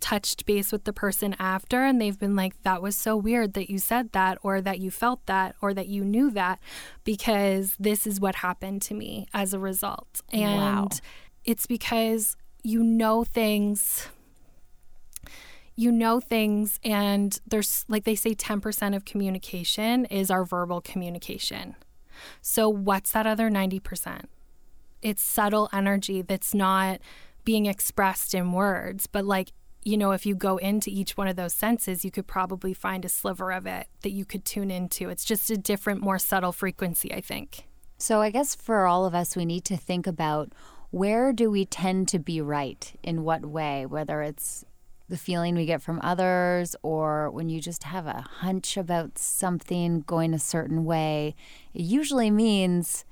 touched 0.00 0.44
base 0.44 0.70
with 0.70 0.84
the 0.84 0.92
person 0.92 1.34
after 1.38 1.82
and 1.82 1.98
they've 1.98 2.18
been 2.18 2.36
like 2.36 2.62
that 2.62 2.82
was 2.82 2.94
so 2.94 3.16
weird 3.16 3.54
that 3.54 3.70
you 3.70 3.78
said 3.78 4.12
that 4.12 4.36
or 4.42 4.60
that 4.60 4.78
you 4.78 4.90
felt 4.90 5.24
that 5.24 5.54
or 5.62 5.72
that 5.72 5.88
you 5.88 6.04
knew 6.04 6.30
that 6.30 6.58
because 7.04 7.74
this 7.78 8.06
is 8.06 8.20
what 8.20 8.34
happened 8.34 8.82
to 8.82 8.92
me 8.92 9.26
as 9.32 9.54
a 9.54 9.58
result 9.58 10.20
and 10.30 10.56
wow. 10.56 10.88
it's 11.46 11.64
because 11.64 12.36
you 12.62 12.82
know 12.82 13.24
things 13.24 14.08
you 15.76 15.90
know 15.90 16.20
things 16.20 16.78
and 16.84 17.40
there's 17.46 17.84
like 17.88 18.04
they 18.04 18.14
say 18.14 18.34
10% 18.34 18.96
of 18.96 19.04
communication 19.04 20.04
is 20.06 20.30
our 20.30 20.44
verbal 20.44 20.80
communication. 20.80 21.76
So 22.40 22.68
what's 22.68 23.10
that 23.12 23.26
other 23.26 23.50
90%? 23.50 24.24
It's 25.02 25.22
subtle 25.22 25.68
energy 25.72 26.22
that's 26.22 26.54
not 26.54 27.00
being 27.44 27.66
expressed 27.66 28.34
in 28.34 28.52
words, 28.52 29.06
but 29.06 29.24
like 29.24 29.52
you 29.84 29.98
know, 29.98 30.12
if 30.12 30.24
you 30.24 30.34
go 30.34 30.56
into 30.56 30.88
each 30.90 31.16
one 31.16 31.28
of 31.28 31.36
those 31.36 31.52
senses, 31.52 32.04
you 32.04 32.10
could 32.10 32.26
probably 32.26 32.72
find 32.72 33.04
a 33.04 33.08
sliver 33.08 33.52
of 33.52 33.66
it 33.66 33.86
that 34.02 34.12
you 34.12 34.24
could 34.24 34.44
tune 34.44 34.70
into. 34.70 35.10
It's 35.10 35.26
just 35.26 35.50
a 35.50 35.58
different, 35.58 36.00
more 36.00 36.18
subtle 36.18 36.52
frequency, 36.52 37.12
I 37.12 37.20
think. 37.20 37.68
So 37.98 38.22
I 38.22 38.30
guess 38.30 38.54
for 38.54 38.86
all 38.86 39.04
of 39.04 39.14
us, 39.14 39.36
we 39.36 39.44
need 39.44 39.64
to 39.66 39.76
think 39.76 40.06
about 40.06 40.52
where 40.90 41.34
do 41.34 41.50
we 41.50 41.66
tend 41.66 42.08
to 42.08 42.18
be 42.18 42.40
right 42.40 42.98
in 43.02 43.24
what 43.24 43.44
way, 43.44 43.84
whether 43.84 44.22
it's 44.22 44.64
the 45.08 45.16
feeling 45.16 45.54
we 45.54 45.66
get 45.66 45.82
from 45.82 46.00
others 46.02 46.74
or 46.82 47.30
when 47.30 47.48
you 47.48 47.60
just 47.60 47.84
have 47.84 48.06
a 48.06 48.24
hunch 48.38 48.76
about 48.76 49.18
something 49.18 50.00
going 50.00 50.32
a 50.32 50.38
certain 50.38 50.84
way. 50.84 51.34
It 51.74 51.82
usually 51.82 52.30
means 52.30 53.04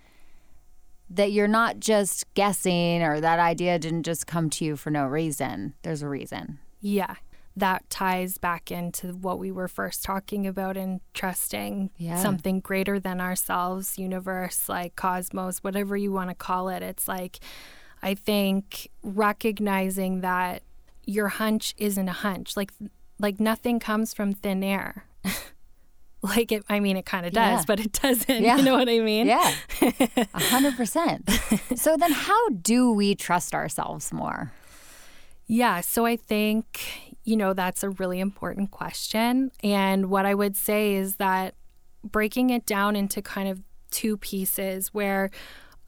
that 1.11 1.32
you're 1.32 1.49
not 1.49 1.78
just 1.78 2.32
guessing 2.32 3.02
or 3.02 3.20
that 3.20 3.38
idea 3.38 3.78
didn't 3.78 4.04
just 4.04 4.26
come 4.26 4.49
to 4.49 4.64
you 4.64 4.76
for 4.76 4.90
no 4.90 5.04
reason. 5.04 5.75
There's 5.82 6.02
a 6.02 6.08
reason. 6.08 6.58
Yeah. 6.80 7.16
That 7.54 7.88
ties 7.90 8.38
back 8.38 8.70
into 8.70 9.08
what 9.08 9.38
we 9.38 9.52
were 9.52 9.68
first 9.68 10.02
talking 10.02 10.46
about 10.46 10.78
in 10.78 11.02
trusting 11.12 11.90
yeah. 11.99 12.16
something 12.16 12.61
greater 12.61 12.99
than 12.99 13.20
ourselves, 13.20 13.99
universe, 13.99 14.70
like 14.70 14.96
cosmos, 14.96 15.58
whatever 15.58 15.94
you 15.94 16.12
want 16.12 16.30
to 16.30 16.34
call 16.34 16.70
it. 16.70 16.82
It's 16.82 17.06
like, 17.06 17.40
I 18.02 18.14
think 18.14 18.88
recognizing 19.02 20.22
that 20.22 20.62
your 21.12 21.28
hunch 21.28 21.75
isn't 21.76 22.09
a 22.09 22.12
hunch. 22.12 22.57
Like, 22.57 22.73
like 23.19 23.38
nothing 23.38 23.78
comes 23.78 24.14
from 24.14 24.33
thin 24.35 24.64
air. 24.64 25.07
like 26.23 26.52
it 26.52 26.64
i 26.69 26.78
mean 26.78 26.97
it 26.97 27.04
kind 27.04 27.26
of 27.26 27.33
does 27.33 27.61
yeah. 27.61 27.64
but 27.66 27.81
it 27.81 27.92
doesn't 27.95 28.45
yeah. 28.45 28.57
you 28.57 28.62
know 28.62 28.75
what 28.75 28.88
i 28.88 29.00
mean 29.00 29.26
yeah 29.26 29.52
100% 29.81 31.76
so 31.78 31.97
then 31.97 32.12
how 32.12 32.49
do 32.50 32.92
we 32.92 33.16
trust 33.16 33.54
ourselves 33.54 34.12
more 34.12 34.52
yeah 35.49 35.81
so 35.81 36.07
i 36.07 36.14
think 36.14 37.16
you 37.25 37.37
know 37.37 37.52
that's 37.52 37.83
a 37.83 37.90
really 37.90 38.21
important 38.21 38.71
question 38.71 39.50
and 39.64 40.11
what 40.11 40.25
i 40.25 40.33
would 40.33 40.57
say 40.57 40.95
is 40.95 41.16
that 41.16 41.57
breaking 42.04 42.50
it 42.50 42.66
down 42.66 42.95
into 42.95 43.21
kind 43.21 43.49
of 43.49 43.61
two 43.90 44.16
pieces 44.16 44.95
where 44.95 45.28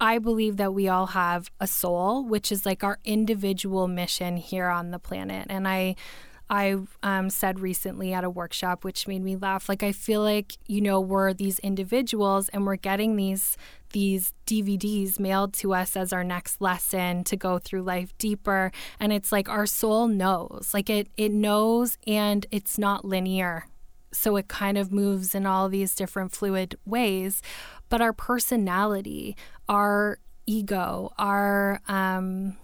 I 0.00 0.18
believe 0.18 0.56
that 0.56 0.74
we 0.74 0.88
all 0.88 1.06
have 1.06 1.50
a 1.60 1.66
soul, 1.66 2.24
which 2.24 2.50
is 2.50 2.66
like 2.66 2.82
our 2.84 2.98
individual 3.04 3.88
mission 3.88 4.36
here 4.36 4.68
on 4.68 4.90
the 4.90 4.98
planet. 4.98 5.46
And 5.48 5.66
I 5.68 5.96
I 6.50 6.76
um, 7.02 7.30
said 7.30 7.60
recently 7.60 8.12
at 8.12 8.22
a 8.22 8.28
workshop, 8.28 8.84
which 8.84 9.08
made 9.08 9.22
me 9.22 9.36
laugh. 9.36 9.68
Like 9.68 9.82
I 9.82 9.92
feel 9.92 10.20
like 10.20 10.58
you 10.66 10.80
know 10.80 11.00
we're 11.00 11.32
these 11.32 11.58
individuals, 11.60 12.48
and 12.50 12.66
we're 12.66 12.76
getting 12.76 13.16
these 13.16 13.56
these 13.92 14.34
DVDs 14.46 15.18
mailed 15.18 15.54
to 15.54 15.72
us 15.72 15.96
as 15.96 16.12
our 16.12 16.24
next 16.24 16.60
lesson 16.60 17.24
to 17.24 17.36
go 17.36 17.58
through 17.58 17.82
life 17.82 18.12
deeper. 18.18 18.72
And 18.98 19.12
it's 19.12 19.32
like 19.32 19.48
our 19.48 19.66
soul 19.66 20.06
knows, 20.08 20.70
like 20.74 20.90
it 20.90 21.08
it 21.16 21.32
knows, 21.32 21.96
and 22.06 22.44
it's 22.50 22.78
not 22.78 23.04
linear. 23.04 23.66
So 24.12 24.36
it 24.36 24.46
kind 24.46 24.78
of 24.78 24.92
moves 24.92 25.34
in 25.34 25.46
all 25.46 25.68
these 25.68 25.94
different 25.94 26.32
fluid 26.32 26.76
ways. 26.84 27.42
But 27.94 28.00
our 28.00 28.12
personality, 28.12 29.36
our 29.68 30.18
ego, 30.46 31.12
our 31.16 31.80
um, 31.86 32.56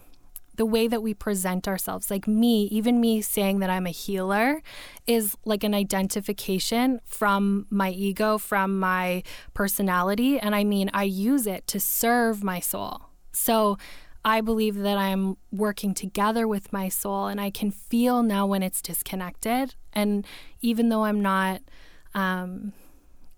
the 0.56 0.66
way 0.66 0.88
that 0.88 1.04
we 1.04 1.14
present 1.14 1.68
ourselves. 1.68 2.10
Like 2.10 2.26
me, 2.26 2.64
even 2.64 3.00
me 3.00 3.22
saying 3.22 3.60
that 3.60 3.70
I'm 3.70 3.86
a 3.86 3.90
healer 3.90 4.60
is 5.06 5.36
like 5.44 5.62
an 5.62 5.72
identification 5.72 7.00
from 7.04 7.68
my 7.70 7.90
ego, 7.90 8.38
from 8.38 8.80
my 8.80 9.22
personality. 9.54 10.36
And 10.36 10.52
I 10.52 10.64
mean, 10.64 10.90
I 10.92 11.04
use 11.04 11.46
it 11.46 11.64
to 11.68 11.78
serve 11.78 12.42
my 12.42 12.58
soul. 12.58 13.10
So 13.30 13.78
I 14.24 14.40
believe 14.40 14.78
that 14.78 14.98
I'm 14.98 15.36
working 15.52 15.94
together 15.94 16.48
with 16.48 16.72
my 16.72 16.88
soul 16.88 17.28
and 17.28 17.40
I 17.40 17.50
can 17.50 17.70
feel 17.70 18.24
now 18.24 18.46
when 18.46 18.64
it's 18.64 18.82
disconnected. 18.82 19.76
And 19.92 20.26
even 20.60 20.88
though 20.88 21.04
I'm 21.04 21.22
not 21.22 21.62
um, 22.16 22.72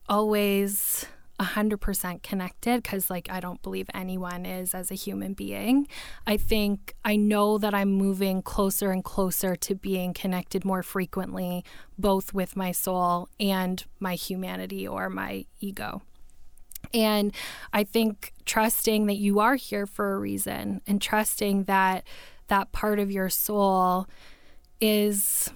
always 0.09 1.05
100% 1.43 2.23
connected 2.23 2.83
because 2.83 3.11
like 3.11 3.29
I 3.31 3.41
don't 3.41 3.63
believe 3.63 3.89
anyone 3.95 4.47
is 4.47 4.75
as 4.75 4.91
a 4.91 4.95
human 4.95 5.35
being. 5.35 5.87
I 6.27 6.37
think 6.37 6.95
I 7.05 7.17
know 7.17 7.59
that 7.59 7.75
I'm 7.75 7.91
moving 7.93 8.43
closer 8.43 8.91
and 8.91 9.05
closer 9.05 9.57
to 9.57 9.75
being 9.75 10.15
connected 10.15 10.65
more 10.65 10.83
frequently 10.83 11.65
both 11.99 12.33
with 12.33 12.57
my 12.57 12.73
soul 12.73 13.29
and 13.39 13.85
my 14.01 14.15
humanity 14.15 14.87
or 14.87 15.09
my 15.09 15.45
ego. 15.61 16.03
And 16.95 17.35
I 17.73 17.85
think 17.85 18.33
trusting 18.45 19.07
that 19.07 19.17
you 19.17 19.41
are 19.41 19.55
here 19.55 19.87
for 19.87 20.15
a 20.15 20.19
reason 20.19 20.83
and 20.87 21.01
trusting 21.01 21.65
that 21.65 22.05
that 22.49 22.73
part 22.73 22.99
of 22.99 23.11
your 23.11 23.31
soul 23.31 24.07
is 24.81 25.51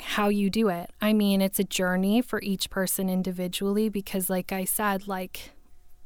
how 0.00 0.28
you 0.28 0.50
do 0.50 0.68
it. 0.68 0.90
I 1.00 1.12
mean, 1.12 1.40
it's 1.40 1.58
a 1.58 1.64
journey 1.64 2.22
for 2.22 2.40
each 2.42 2.70
person 2.70 3.08
individually 3.08 3.88
because, 3.88 4.30
like 4.30 4.52
I 4.52 4.64
said, 4.64 5.08
like 5.08 5.50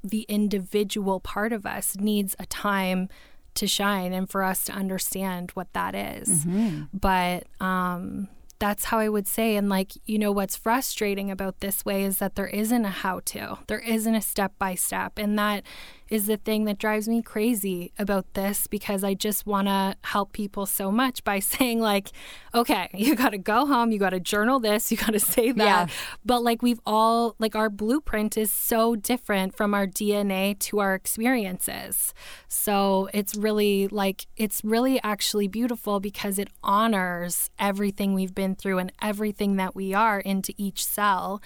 the 0.03 0.27
individual 0.29 1.21
part 1.21 1.53
of 1.53 1.65
us 1.65 1.97
needs 1.97 2.37
a 2.39 2.47
time 2.47 3.09
to 3.55 3.67
shine 3.67 4.13
and 4.13 4.29
for 4.29 4.43
us 4.43 4.65
to 4.65 4.73
understand 4.73 5.53
what 5.53 5.73
that 5.73 5.95
is. 5.95 6.29
Mm-hmm. 6.29 6.83
But 6.93 7.47
um, 7.61 8.29
that's 8.59 8.85
how 8.87 8.99
I 8.99 9.09
would 9.09 9.27
say. 9.27 9.57
And 9.57 9.69
like, 9.69 9.93
you 10.05 10.19
know, 10.19 10.33
what's 10.33 10.57
frustrating 10.57 11.31
about 11.31 11.61
this 11.61 11.85
way 11.85 12.05
is 12.05 12.19
that 12.19 12.35
there 12.35 12.47
isn't 12.47 12.85
a 12.85 12.91
how 12.91 13.21
to, 13.27 13.59
there 13.67 13.81
isn't 13.81 14.15
a 14.15 14.21
step 14.21 14.53
by 14.59 14.75
step. 14.75 15.19
And 15.19 15.39
that 15.39 15.65
is 16.11 16.27
the 16.27 16.37
thing 16.37 16.65
that 16.65 16.79
drives 16.79 17.09
me 17.09 17.23
crazy 17.23 17.93
about 17.99 18.35
this 18.35 18.67
because 18.67 19.03
I 19.03 19.15
just 19.15 19.47
want 19.47 19.69
to 19.69 19.97
help 20.03 20.33
people 20.33 20.67
so 20.67 20.93
much 20.93 21.25
by 21.25 21.39
saying, 21.41 21.81
like, 21.81 22.11
okay, 22.55 22.89
you 22.95 23.17
got 23.17 23.31
to 23.31 23.39
go 23.39 23.67
home, 23.67 23.91
you 23.91 23.99
got 23.99 24.11
to 24.11 24.21
journal 24.21 24.61
this, 24.61 24.91
you 24.91 24.97
got 24.97 25.13
to 25.13 25.21
say 25.21 25.53
that. 25.53 25.65
Yeah. 25.65 25.87
But 26.25 26.43
like, 26.43 26.63
we've 26.63 26.81
all, 26.87 27.35
like, 27.39 27.57
our 27.57 27.71
blueprint 27.71 28.37
is 28.37 28.53
so 28.53 28.95
different 28.95 29.57
from 29.57 29.75
our 29.75 29.87
DNA 29.87 30.59
to 30.61 30.79
our 30.79 30.95
experiences. 30.95 32.15
So 32.49 33.09
it's 33.15 33.35
really 33.35 33.89
like, 33.89 34.27
it's 34.37 34.61
really 34.63 35.01
actually 35.03 35.49
beautiful 35.49 36.01
because 36.01 36.39
it 36.39 36.49
honors 36.63 37.51
everything 37.59 38.15
we've 38.15 38.35
been 38.35 38.44
through 38.53 38.79
and 38.79 38.93
everything 39.01 39.57
that 39.57 39.75
we 39.75 39.95
are 39.95 40.21
into 40.21 40.53
each 40.57 40.85
cell. 40.85 41.41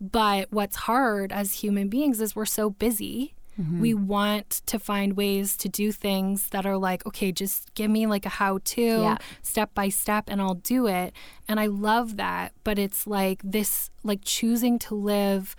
But 0.00 0.48
what's 0.52 0.76
hard 0.76 1.32
as 1.32 1.54
human 1.54 1.88
beings 1.88 2.20
is 2.20 2.36
we're 2.36 2.44
so 2.44 2.70
busy 2.70 3.34
Mm-hmm. 3.60 3.80
We 3.80 3.94
want 3.94 4.50
to 4.66 4.78
find 4.78 5.16
ways 5.16 5.56
to 5.58 5.68
do 5.68 5.90
things 5.90 6.50
that 6.50 6.66
are 6.66 6.76
like, 6.76 7.06
okay, 7.06 7.32
just 7.32 7.74
give 7.74 7.90
me 7.90 8.06
like 8.06 8.26
a 8.26 8.30
how 8.30 8.58
to 8.64 8.82
yeah. 8.82 9.16
step 9.42 9.74
by 9.74 9.88
step 9.88 10.24
and 10.28 10.42
I'll 10.42 10.54
do 10.54 10.86
it. 10.86 11.14
And 11.48 11.58
I 11.58 11.66
love 11.66 12.16
that. 12.18 12.52
But 12.64 12.78
it's 12.78 13.06
like 13.06 13.40
this, 13.42 13.90
like 14.02 14.20
choosing 14.22 14.78
to 14.80 14.94
live 14.94 15.56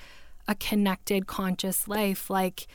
a 0.48 0.56
connected, 0.56 1.28
conscious 1.28 1.88
life, 1.88 2.30
like 2.30 2.68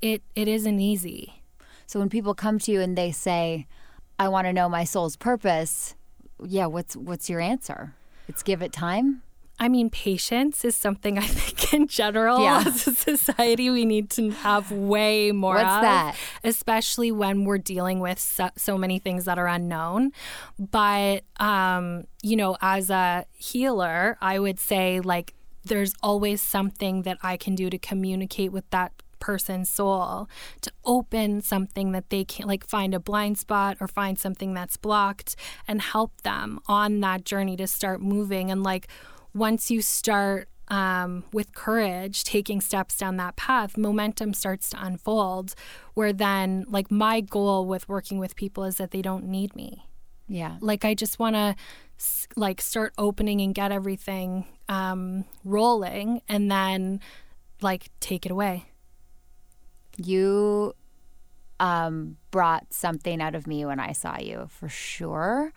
it, 0.00 0.22
it 0.36 0.46
isn't 0.46 0.80
easy. 0.80 1.42
So 1.86 1.98
when 1.98 2.08
people 2.08 2.34
come 2.34 2.58
to 2.60 2.72
you 2.72 2.80
and 2.80 2.96
they 2.96 3.10
say, 3.10 3.66
I 4.18 4.28
want 4.28 4.46
to 4.46 4.52
know 4.52 4.68
my 4.68 4.84
soul's 4.84 5.16
purpose, 5.16 5.94
yeah, 6.44 6.66
what's 6.66 6.96
what's 6.96 7.28
your 7.28 7.40
answer? 7.40 7.94
It's 8.28 8.42
give 8.42 8.62
it 8.62 8.72
time. 8.72 9.22
I 9.60 9.68
mean, 9.68 9.90
patience 9.90 10.64
is 10.64 10.76
something 10.76 11.18
I 11.18 11.22
think 11.26 11.74
in 11.74 11.88
general 11.88 12.40
yeah. 12.40 12.62
as 12.66 12.86
a 12.86 12.94
society 12.94 13.70
we 13.70 13.84
need 13.84 14.10
to 14.10 14.30
have 14.30 14.70
way 14.70 15.32
more 15.32 15.54
What's 15.54 15.64
of, 15.64 15.82
that? 15.82 16.16
Especially 16.44 17.10
when 17.10 17.44
we're 17.44 17.58
dealing 17.58 18.00
with 18.00 18.18
so, 18.18 18.50
so 18.56 18.78
many 18.78 18.98
things 18.98 19.24
that 19.24 19.38
are 19.38 19.48
unknown. 19.48 20.12
But, 20.58 21.24
um, 21.40 22.04
you 22.22 22.36
know, 22.36 22.56
as 22.60 22.88
a 22.90 23.24
healer, 23.32 24.16
I 24.20 24.38
would 24.38 24.60
say 24.60 25.00
like 25.00 25.34
there's 25.64 25.92
always 26.02 26.40
something 26.40 27.02
that 27.02 27.18
I 27.22 27.36
can 27.36 27.54
do 27.54 27.68
to 27.68 27.78
communicate 27.78 28.52
with 28.52 28.68
that 28.70 28.92
person's 29.18 29.68
soul 29.68 30.28
to 30.60 30.72
open 30.84 31.40
something 31.40 31.92
that 31.92 32.10
they 32.10 32.24
can 32.24 32.46
like 32.46 32.66
find 32.66 32.94
a 32.94 33.00
blind 33.00 33.38
spot 33.38 33.76
or 33.80 33.88
find 33.88 34.18
something 34.18 34.54
that's 34.54 34.76
blocked 34.76 35.36
and 35.66 35.80
help 35.80 36.20
them 36.22 36.60
on 36.66 37.00
that 37.00 37.24
journey 37.24 37.56
to 37.56 37.66
start 37.66 38.00
moving 38.00 38.50
and 38.50 38.62
like 38.62 38.88
once 39.34 39.70
you 39.70 39.82
start 39.82 40.48
um, 40.68 41.24
with 41.32 41.54
courage 41.54 42.24
taking 42.24 42.60
steps 42.60 42.96
down 42.96 43.16
that 43.16 43.36
path, 43.36 43.76
momentum 43.76 44.34
starts 44.34 44.68
to 44.70 44.84
unfold. 44.84 45.54
Where 45.94 46.12
then, 46.12 46.66
like, 46.68 46.90
my 46.90 47.20
goal 47.20 47.66
with 47.66 47.88
working 47.88 48.18
with 48.18 48.36
people 48.36 48.64
is 48.64 48.76
that 48.76 48.90
they 48.90 49.00
don't 49.00 49.24
need 49.24 49.56
me. 49.56 49.86
Yeah. 50.28 50.58
Like, 50.60 50.84
I 50.84 50.94
just 50.94 51.18
want 51.18 51.36
to 51.36 51.56
like 52.36 52.60
start 52.60 52.92
opening 52.96 53.40
and 53.40 53.54
get 53.54 53.72
everything 53.72 54.46
um, 54.68 55.24
rolling 55.44 56.22
and 56.28 56.50
then 56.50 57.00
like 57.60 57.90
take 58.00 58.24
it 58.24 58.32
away. 58.32 58.66
You 59.98 60.74
um, 61.60 62.16
brought 62.30 62.72
something 62.72 63.20
out 63.20 63.34
of 63.34 63.46
me 63.46 63.66
when 63.66 63.80
I 63.80 63.92
saw 63.92 64.18
you 64.18 64.46
for 64.48 64.68
sure 64.68 65.52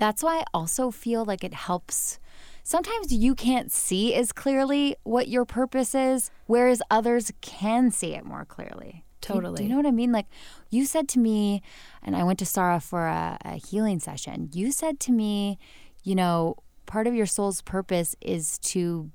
that's 0.00 0.22
why 0.22 0.38
I 0.38 0.44
also 0.52 0.90
feel 0.90 1.24
like 1.24 1.44
it 1.44 1.52
helps. 1.52 2.18
Sometimes 2.64 3.12
you 3.12 3.34
can't 3.34 3.70
see 3.70 4.14
as 4.14 4.32
clearly 4.32 4.96
what 5.04 5.28
your 5.28 5.44
purpose 5.44 5.94
is, 5.94 6.30
whereas 6.46 6.82
others 6.90 7.30
can 7.42 7.90
see 7.90 8.14
it 8.14 8.24
more 8.24 8.46
clearly. 8.46 9.04
Totally. 9.20 9.58
Do 9.58 9.62
you, 9.62 9.68
do 9.68 9.68
you 9.68 9.68
know 9.70 9.76
what 9.76 9.86
I 9.86 9.94
mean? 9.94 10.10
Like 10.10 10.26
you 10.70 10.86
said 10.86 11.06
to 11.10 11.18
me, 11.18 11.62
and 12.02 12.16
I 12.16 12.24
went 12.24 12.38
to 12.38 12.46
Sarah 12.46 12.80
for 12.80 13.06
a, 13.06 13.36
a 13.44 13.56
healing 13.56 14.00
session. 14.00 14.48
You 14.54 14.72
said 14.72 14.98
to 15.00 15.12
me, 15.12 15.58
you 16.02 16.14
know, 16.14 16.56
part 16.86 17.06
of 17.06 17.14
your 17.14 17.26
soul's 17.26 17.60
purpose 17.60 18.16
is 18.22 18.58
to 18.60 19.10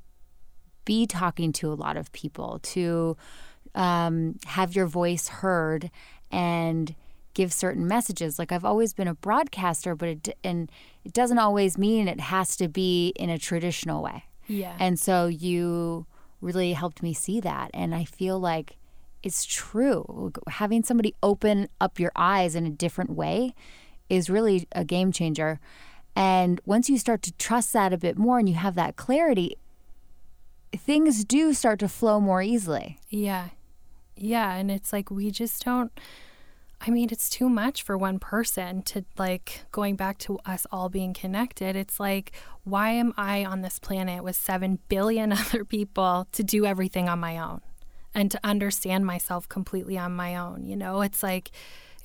be 0.85 1.07
talking 1.07 1.51
to 1.53 1.73
a 1.73 1.73
lot 1.73 1.97
of 1.97 2.11
people, 2.11 2.59
to 2.61 3.17
um, 3.75 4.37
have 4.45 4.75
your 4.75 4.87
voice 4.87 5.27
heard 5.27 5.91
and 6.31 6.95
give 7.33 7.53
certain 7.53 7.85
messages. 7.87 8.39
Like 8.39 8.51
I've 8.51 8.65
always 8.65 8.93
been 8.93 9.07
a 9.07 9.13
broadcaster, 9.13 9.93
but 9.93 10.09
it 10.09 10.37
and 10.43 10.71
it 11.03 11.13
doesn't 11.13 11.37
always 11.37 11.77
mean 11.77 12.07
it 12.07 12.19
has 12.19 12.55
to 12.57 12.67
be 12.67 13.09
in 13.15 13.29
a 13.29 13.37
traditional 13.37 14.01
way. 14.01 14.23
Yeah. 14.47 14.75
And 14.79 14.99
so 14.99 15.27
you 15.27 16.07
really 16.41 16.73
helped 16.73 17.03
me 17.03 17.13
see 17.13 17.39
that, 17.41 17.69
and 17.73 17.93
I 17.93 18.05
feel 18.05 18.39
like 18.39 18.77
it's 19.21 19.45
true. 19.45 20.31
Having 20.47 20.83
somebody 20.83 21.13
open 21.21 21.67
up 21.81 21.99
your 21.99 22.11
eyes 22.15 22.55
in 22.55 22.65
a 22.65 22.69
different 22.69 23.11
way 23.11 23.53
is 24.09 24.29
really 24.29 24.67
a 24.71 24.85
game 24.85 25.11
changer. 25.11 25.59
And 26.15 26.61
once 26.65 26.89
you 26.89 26.97
start 26.97 27.21
to 27.23 27.33
trust 27.33 27.73
that 27.73 27.91
a 27.91 27.97
bit 27.97 28.17
more 28.17 28.39
and 28.39 28.47
you 28.47 28.55
have 28.55 28.75
that 28.75 28.95
clarity, 28.95 29.57
things 30.71 31.25
do 31.25 31.53
start 31.53 31.79
to 31.79 31.89
flow 31.89 32.19
more 32.19 32.41
easily. 32.41 32.99
Yeah. 33.09 33.49
Yeah. 34.15 34.53
And 34.53 34.71
it's 34.71 34.93
like 34.93 35.09
we 35.11 35.31
just 35.31 35.63
don't. 35.65 35.91
I 36.81 36.89
mean, 36.89 37.07
it's 37.09 37.29
too 37.29 37.49
much 37.49 37.83
for 37.83 37.97
one 37.97 38.19
person 38.19 38.81
to 38.83 39.05
like 39.17 39.65
going 39.71 39.95
back 39.95 40.17
to 40.19 40.39
us 40.45 40.67
all 40.71 40.89
being 40.89 41.13
connected. 41.13 41.75
It's 41.75 41.99
like, 41.99 42.33
why 42.63 42.91
am 42.91 43.13
I 43.17 43.45
on 43.45 43.61
this 43.61 43.79
planet 43.79 44.23
with 44.23 44.35
7 44.35 44.79
billion 44.89 45.31
other 45.33 45.63
people 45.63 46.27
to 46.33 46.43
do 46.43 46.65
everything 46.65 47.07
on 47.09 47.19
my 47.19 47.37
own? 47.37 47.61
and 48.15 48.31
to 48.31 48.39
understand 48.43 49.05
myself 49.05 49.47
completely 49.49 49.97
on 49.97 50.13
my 50.13 50.37
own. 50.37 50.65
You 50.65 50.77
know, 50.77 51.01
it's 51.01 51.21
like, 51.21 51.51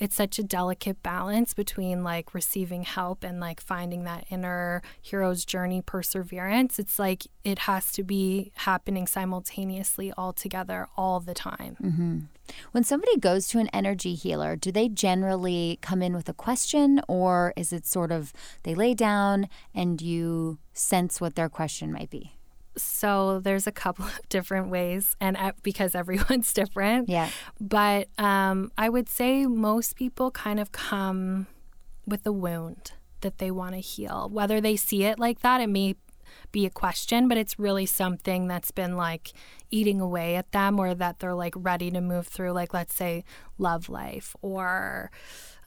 it's 0.00 0.16
such 0.16 0.38
a 0.38 0.42
delicate 0.42 1.02
balance 1.02 1.52
between 1.52 2.02
like 2.02 2.32
receiving 2.34 2.82
help 2.84 3.22
and 3.22 3.38
like 3.38 3.60
finding 3.60 4.04
that 4.04 4.24
inner 4.30 4.82
hero's 5.00 5.44
journey 5.44 5.82
perseverance. 5.82 6.78
It's 6.78 6.98
like 6.98 7.26
it 7.44 7.60
has 7.60 7.92
to 7.92 8.02
be 8.02 8.50
happening 8.54 9.06
simultaneously 9.06 10.10
all 10.16 10.32
together 10.32 10.88
all 10.96 11.20
the 11.20 11.34
time. 11.34 11.76
Mm-hmm. 11.82 12.18
When 12.72 12.82
somebody 12.82 13.16
goes 13.18 13.46
to 13.48 13.58
an 13.58 13.68
energy 13.74 14.14
healer, 14.14 14.56
do 14.56 14.72
they 14.72 14.88
generally 14.88 15.78
come 15.82 16.02
in 16.02 16.14
with 16.14 16.28
a 16.28 16.34
question 16.34 17.00
or 17.06 17.52
is 17.56 17.72
it 17.72 17.86
sort 17.86 18.10
of 18.10 18.32
they 18.62 18.74
lay 18.74 18.94
down 18.94 19.48
and 19.74 20.00
you 20.00 20.58
sense 20.72 21.20
what 21.20 21.34
their 21.34 21.50
question 21.50 21.92
might 21.92 22.10
be? 22.10 22.32
So 22.82 23.40
there's 23.40 23.66
a 23.66 23.72
couple 23.72 24.04
of 24.06 24.20
different 24.28 24.68
ways 24.68 25.16
and 25.20 25.36
because 25.62 25.94
everyone's 26.02 26.52
different. 26.52 27.08
Yeah. 27.08 27.30
But 27.60 28.08
um, 28.18 28.72
i 28.76 28.88
would 28.88 29.08
say 29.08 29.46
most 29.46 29.96
people 29.96 30.30
kind 30.30 30.60
of 30.60 30.72
come 30.72 31.46
with 32.06 32.26
a 32.26 32.32
wound 32.32 32.92
that 33.20 33.38
they 33.38 33.50
want 33.50 33.74
to 33.74 33.80
heal. 33.80 34.28
Whether 34.32 34.60
they 34.60 34.76
see 34.76 35.04
it 35.04 35.18
like 35.18 35.40
that 35.40 35.60
it 35.60 35.68
may 35.68 35.96
be 36.52 36.64
a 36.64 36.70
question 36.70 37.26
but 37.28 37.36
it's 37.36 37.58
really 37.58 37.86
something 37.86 38.46
that's 38.46 38.70
been 38.70 38.96
like 38.96 39.32
eating 39.70 40.00
away 40.00 40.36
at 40.36 40.50
them 40.52 40.78
or 40.78 40.94
that 40.94 41.18
they're 41.18 41.34
like 41.34 41.54
ready 41.56 41.90
to 41.90 42.00
move 42.00 42.26
through 42.26 42.52
like 42.52 42.72
let's 42.72 42.94
say 42.94 43.24
love 43.58 43.88
life 43.88 44.36
or 44.40 45.10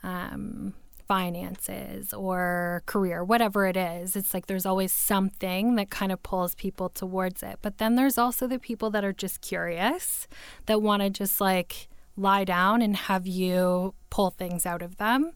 um, 0.02 0.74
finances 1.14 2.12
or 2.12 2.82
career, 2.86 3.22
whatever 3.22 3.66
it 3.66 3.76
is. 3.76 4.16
It's 4.16 4.34
like 4.34 4.46
there's 4.46 4.66
always 4.66 4.90
something 4.90 5.76
that 5.76 5.88
kind 5.88 6.10
of 6.10 6.20
pulls 6.24 6.56
people 6.56 6.88
towards 6.88 7.40
it. 7.40 7.60
But 7.62 7.78
then 7.78 7.94
there's 7.94 8.18
also 8.18 8.48
the 8.48 8.58
people 8.58 8.90
that 8.90 9.04
are 9.04 9.12
just 9.12 9.40
curious, 9.40 10.26
that 10.66 10.82
want 10.82 11.02
to 11.02 11.10
just 11.10 11.40
like 11.40 11.88
lie 12.16 12.42
down 12.42 12.82
and 12.82 12.96
have 12.96 13.28
you 13.28 13.94
pull 14.10 14.30
things 14.30 14.66
out 14.66 14.82
of 14.82 14.96
them. 14.96 15.30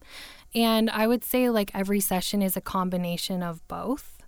And 0.53 0.89
I 0.89 1.07
would 1.07 1.23
say 1.23 1.49
like 1.49 1.71
every 1.73 2.01
session 2.01 2.41
is 2.41 2.57
a 2.57 2.61
combination 2.61 3.41
of 3.41 3.65
both. 3.69 4.21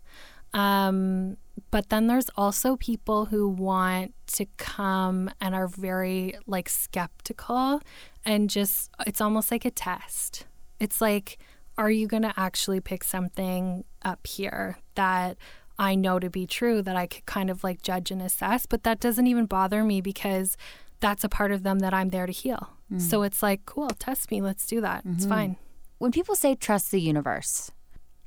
Um, 0.53 1.35
but 1.69 1.89
then 1.89 2.07
there's 2.07 2.29
also 2.37 2.77
people 2.77 3.25
who 3.25 3.45
want 3.49 4.13
to 4.37 4.45
come 4.55 5.29
and 5.41 5.53
are 5.53 5.67
very 5.67 6.35
like 6.47 6.69
skeptical 6.69 7.81
and 8.23 8.49
just 8.49 8.89
it's 9.05 9.19
almost 9.19 9.51
like 9.51 9.65
a 9.65 9.71
test 9.71 10.45
it's 10.81 10.99
like, 10.99 11.37
are 11.77 11.91
you 11.91 12.07
going 12.07 12.23
to 12.23 12.33
actually 12.35 12.79
pick 12.79 13.03
something 13.03 13.83
up 14.03 14.25
here 14.25 14.77
that 14.95 15.37
I 15.77 15.95
know 15.95 16.19
to 16.19 16.29
be 16.29 16.45
true 16.45 16.81
that 16.81 16.95
I 16.95 17.07
could 17.07 17.25
kind 17.25 17.49
of 17.49 17.63
like 17.63 17.81
judge 17.81 18.11
and 18.11 18.21
assess? 18.21 18.65
But 18.65 18.83
that 18.83 18.99
doesn't 18.99 19.27
even 19.27 19.45
bother 19.45 19.83
me 19.83 20.01
because 20.01 20.57
that's 20.99 21.23
a 21.23 21.29
part 21.29 21.51
of 21.51 21.63
them 21.63 21.79
that 21.79 21.93
I'm 21.93 22.09
there 22.09 22.25
to 22.25 22.31
heal. 22.31 22.69
Mm. 22.91 23.01
So 23.01 23.23
it's 23.23 23.41
like, 23.41 23.65
cool, 23.65 23.89
test 23.89 24.31
me. 24.31 24.41
Let's 24.41 24.65
do 24.65 24.81
that. 24.81 25.05
Mm-hmm. 25.05 25.15
It's 25.15 25.25
fine. 25.25 25.57
When 25.99 26.11
people 26.11 26.35
say 26.35 26.55
trust 26.55 26.91
the 26.91 26.99
universe, 26.99 27.71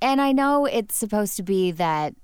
and 0.00 0.20
I 0.20 0.32
know 0.32 0.66
it's 0.66 0.94
supposed 0.94 1.36
to 1.36 1.42
be 1.42 1.72
that 1.72 2.14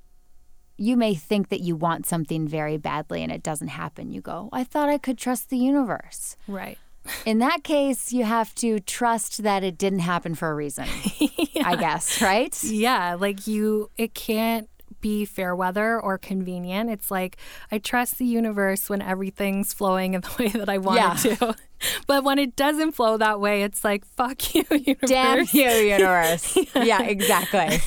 you 0.77 0.97
may 0.97 1.14
think 1.14 1.51
that 1.51 1.61
you 1.61 1.77
want 1.77 2.07
something 2.07 2.49
very 2.49 2.79
badly 2.79 3.23
and 3.23 3.31
it 3.31 3.43
doesn't 3.43 3.69
happen. 3.69 4.11
You 4.11 4.23
go, 4.23 4.49
I 4.53 4.64
thought 4.64 4.88
I 4.88 4.97
could 4.97 5.19
trust 5.19 5.51
the 5.51 5.59
universe. 5.59 6.37
Right. 6.49 6.79
In 7.25 7.39
that 7.39 7.65
case, 7.65 8.13
you 8.13 8.25
have 8.25 8.55
to 8.57 8.81
trust 8.81 9.43
that 9.43 9.65
it 9.65 9.79
didn't 9.79 10.01
happen 10.01 10.35
for 10.35 10.51
a 10.51 10.55
reason. 10.55 10.87
yeah. 11.19 11.69
I 11.69 11.77
guess, 11.77 12.21
right? 12.21 12.63
Yeah, 12.63 13.15
like 13.15 13.47
you 13.47 13.91
it 13.97 14.15
can't 14.15 14.69
be 15.01 15.25
fair 15.25 15.55
weather 15.57 15.99
or 16.01 16.19
convenient. 16.19 16.91
It's 16.91 17.11
like 17.11 17.37
I 17.73 17.79
trust 17.79 18.19
the 18.19 18.27
universe 18.27 18.89
when 18.89 19.03
everything's 19.03 19.73
flowing 19.73 20.15
in 20.15 20.21
the 20.21 20.31
way 20.39 20.49
that 20.49 20.69
I 20.69 20.79
want 20.79 20.97
yeah. 20.97 21.33
it 21.33 21.39
to. 21.39 21.57
But 22.07 22.25
when 22.25 22.39
it 22.39 22.57
doesn't 22.57 22.93
flow 22.93 23.17
that 23.17 23.41
way, 23.41 23.63
it's 23.63 23.83
like 23.85 24.05
fuck 24.05 24.55
you, 24.55 24.67
universe. 24.71 25.09
Damn 25.09 25.47
you, 25.51 25.71
universe. 25.71 26.55
yeah. 26.75 26.85
yeah, 26.85 27.03
exactly. 27.05 27.79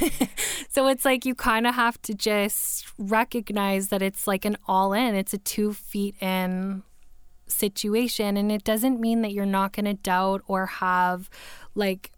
so 0.70 0.88
it's 0.88 1.06
like 1.06 1.26
you 1.26 1.36
kind 1.36 1.68
of 1.68 1.76
have 1.76 2.02
to 2.02 2.16
just 2.16 2.88
recognize 2.98 3.90
that 3.90 4.02
it's 4.02 4.26
like 4.26 4.46
an 4.46 4.58
all 4.68 4.94
in. 4.94 5.14
It's 5.14 5.36
a 5.36 5.38
two 5.38 5.74
feet 5.74 6.16
in 6.20 6.82
situation. 7.54 8.38
And 8.38 8.52
it 8.52 8.64
doesn't 8.64 9.00
mean 9.00 9.22
that 9.22 9.32
you're 9.32 9.46
not 9.46 9.74
going 9.74 9.86
to 9.86 9.94
doubt 9.94 10.42
or 10.48 10.66
have 10.66 11.30
like 11.76 12.12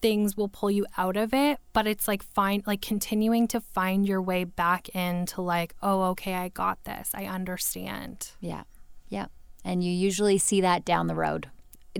things 0.00 0.36
will 0.36 0.48
pull 0.48 0.70
you 0.70 0.86
out 0.96 1.16
of 1.16 1.34
it, 1.34 1.58
but 1.72 1.86
it's 1.86 2.06
like 2.06 2.22
find 2.22 2.62
like 2.66 2.80
continuing 2.80 3.48
to 3.48 3.60
find 3.60 4.06
your 4.06 4.22
way 4.22 4.44
back 4.44 4.88
into 4.90 5.40
like, 5.42 5.74
oh, 5.82 6.02
okay, 6.02 6.34
I 6.34 6.48
got 6.48 6.84
this. 6.84 7.10
I 7.14 7.24
understand. 7.24 8.30
Yeah. 8.40 8.64
Yeah. 9.08 9.26
And 9.64 9.82
you 9.82 9.90
usually 9.90 10.38
see 10.38 10.60
that 10.60 10.84
down 10.84 11.06
the 11.06 11.14
road 11.14 11.50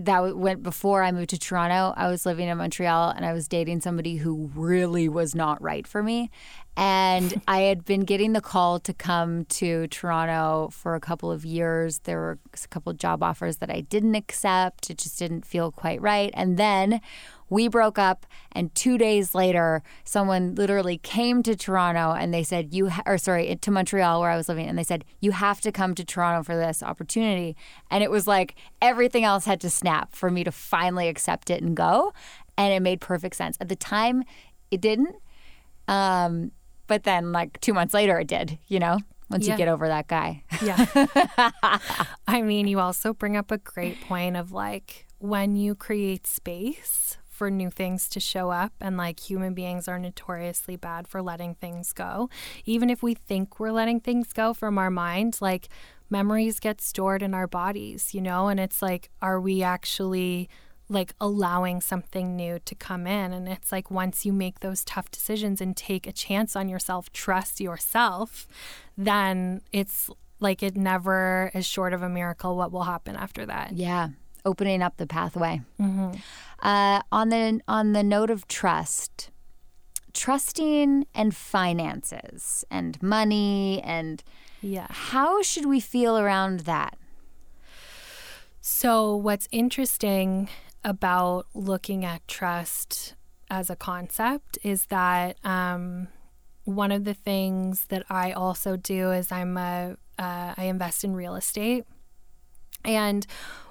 that 0.05 0.37
went 0.37 0.63
before 0.63 1.03
I 1.03 1.13
moved 1.13 1.31
to 1.31 1.39
Toronto. 1.39 1.95
I 1.97 2.09
was 2.09 2.27
living 2.27 2.49
in 2.49 2.59
Montreal 2.59 3.11
and 3.11 3.25
I 3.25 3.33
was 3.33 3.49
dating 3.49 3.81
somebody 3.81 4.17
who 4.17 4.51
really 4.55 5.09
was 5.09 5.35
not 5.35 5.61
right 5.63 5.87
for 5.87 6.03
me. 6.03 6.31
And 6.77 7.41
I 7.49 7.61
had 7.61 7.85
been 7.85 8.01
getting 8.01 8.33
the 8.33 8.41
call 8.41 8.79
to 8.81 8.93
come 8.93 9.45
to 9.47 9.87
Toronto 9.89 10.69
for 10.73 10.95
a 10.95 11.01
couple 11.01 11.31
of 11.31 11.45
years. 11.45 12.01
There 12.01 12.19
were 12.19 12.39
a 12.53 12.69
couple 12.69 12.91
of 12.91 12.99
job 12.99 13.23
offers 13.23 13.59
that 13.59 13.71
I 13.71 13.81
didn't 13.81 14.15
accept. 14.15 14.91
It 14.91 14.99
just 14.99 15.19
didn't 15.19 15.47
feel 15.47 15.73
quite 15.73 16.01
right. 16.01 16.31
And 16.35 16.57
then 16.57 17.01
we 17.49 17.69
broke 17.69 17.99
up, 17.99 18.27
and 18.53 18.75
two 18.75 18.99
days 18.99 19.35
later, 19.35 19.83
someone 20.05 20.55
literally 20.55 20.99
came 20.99 21.43
to 21.45 21.55
Toronto 21.55 22.13
and 22.13 22.33
they 22.33 22.43
said, 22.43 22.75
"You," 22.75 22.89
ha- 22.89 23.03
or 23.07 23.19
sorry, 23.19 23.55
to 23.55 23.71
Montreal 23.71 24.21
where 24.21 24.31
I 24.31 24.37
was 24.37 24.49
living, 24.49 24.69
and 24.69 24.79
they 24.79 24.85
said, 24.85 25.05
"You 25.21 25.33
have 25.33 25.61
to 25.63 25.73
come 25.73 25.95
to 25.95 26.05
Toronto 26.05 26.43
for 26.43 26.57
this 26.57 26.83
opportunity." 26.83 27.57
And 27.91 28.03
it 28.03 28.11
was 28.11 28.27
like 28.27 28.57
everything 28.83 29.25
else 29.25 29.45
had 29.45 29.61
to 29.61 29.71
snap 29.71 30.15
for 30.15 30.31
me 30.31 30.45
to 30.45 30.53
finally 30.53 31.09
accept 31.09 31.51
it 31.51 31.63
and 31.63 31.77
go, 31.77 32.13
and 32.57 32.73
it 32.73 32.81
made 32.81 33.01
perfect 33.01 33.37
sense. 33.37 33.57
At 33.61 33.69
the 33.69 33.77
time, 33.77 34.25
it 34.71 34.81
didn't, 34.81 35.17
um, 35.89 36.53
but 36.87 37.05
then 37.05 37.33
like 37.33 37.61
two 37.61 37.75
months 37.75 37.95
later, 37.95 38.19
it 38.19 38.29
did. 38.29 38.59
You 38.67 38.81
know 38.81 38.99
once 39.31 39.47
yeah. 39.47 39.55
you 39.55 39.59
get 39.59 39.69
over 39.69 39.89
that 39.89 40.07
guy. 40.07 40.43
yeah. 40.63 40.87
I 42.29 42.43
mean, 42.43 42.69
you 42.69 42.79
also 42.79 43.13
bring 43.13 43.37
up 43.37 43.51
a 43.51 43.59
great 43.59 44.01
point 44.03 44.37
of 44.37 44.53
like 44.53 45.07
when 45.19 45.57
you 45.57 45.75
create 45.75 46.27
space 46.27 47.16
for 47.37 47.51
new 47.51 47.71
things 47.71 48.09
to 48.09 48.19
show 48.19 48.51
up 48.51 48.73
and 48.81 48.97
like 48.97 49.21
human 49.21 49.53
beings 49.53 49.87
are 49.87 49.99
notoriously 49.99 50.75
bad 50.75 51.07
for 51.07 51.21
letting 51.21 51.55
things 51.55 51.93
go. 51.93 52.31
Even 52.65 52.89
if 52.89 53.03
we 53.03 53.15
think 53.15 53.61
we're 53.61 53.71
letting 53.71 54.01
things 54.01 54.33
go 54.33 54.55
from 54.55 54.79
our 54.79 54.91
mind 54.91 55.39
like 55.41 55.69
memories 56.09 56.59
get 56.59 56.81
stored 56.81 57.23
in 57.23 57.35
our 57.35 57.47
bodies 57.47 58.15
you 58.15 58.23
know? 58.23 58.49
And 58.49 58.59
it's 58.59 58.81
like 58.81 59.11
are 59.21 59.39
we 59.39 59.63
actually 59.63 60.49
like 60.89 61.15
allowing 61.21 61.81
something 61.81 62.35
new 62.35 62.59
to 62.65 62.75
come 62.75 63.07
in? 63.07 63.33
And 63.35 63.47
it's 63.49 63.71
like 63.71 63.91
once 63.91 64.25
you 64.25 64.33
make 64.33 64.61
those 64.61 64.83
tough 64.85 65.11
decisions 65.11 65.61
and 65.61 65.77
take 65.77 66.07
a 66.07 66.13
chance 66.13 66.57
on 66.57 66.69
yourself 66.71 67.13
trust 67.13 67.61
yourself 67.61 68.49
then 68.97 69.61
it's 69.73 70.09
like 70.41 70.63
it 70.63 70.77
never 70.77 71.51
is 71.55 71.67
short 71.67 71.93
of 71.93 72.03
a 72.03 72.09
miracle 72.09 72.57
what 72.57 72.73
will 72.73 72.85
happen 72.85 73.15
after 73.15 73.45
that. 73.45 73.73
Yeah 73.73 74.09
opening 74.47 74.81
up 74.83 74.97
the 74.97 75.07
pathway. 75.07 75.61
Mm-hmm. 75.81 76.13
Uh, 76.63 77.01
on 77.13 77.29
the 77.29 77.61
on 77.69 77.93
the 77.93 78.03
note 78.03 78.31
of 78.31 78.49
trust, 78.49 79.31
trusting 80.15 81.07
and 81.15 81.37
finances 81.37 82.65
and 82.71 83.01
money 83.03 83.83
and 83.85 84.25
Yeah. 84.63 84.87
how 84.89 85.43
should 85.43 85.67
we 85.67 85.81
feel 85.81 86.17
around 86.17 86.61
that? 86.61 86.97
So, 88.61 89.15
what's 89.15 89.47
interesting 89.53 90.49
about 90.83 91.47
looking 91.55 92.05
at 92.05 92.27
trust 92.27 93.15
as 93.51 93.71
a 93.71 93.77
concept 93.77 94.59
is 94.63 94.87
that 94.87 95.37
um, 95.45 96.09
one 96.65 96.91
of 96.91 97.05
the 97.05 97.15
things 97.15 97.85
that 97.91 98.05
I 98.11 98.33
also 98.33 98.77
do 98.77 99.13
is 99.13 99.31
I'm 99.31 99.57
a 99.57 99.97
uh, 100.19 100.55
I 100.57 100.65
invest 100.65 101.05
in 101.05 101.15
real 101.15 101.37
estate, 101.37 101.85
and 102.85 103.27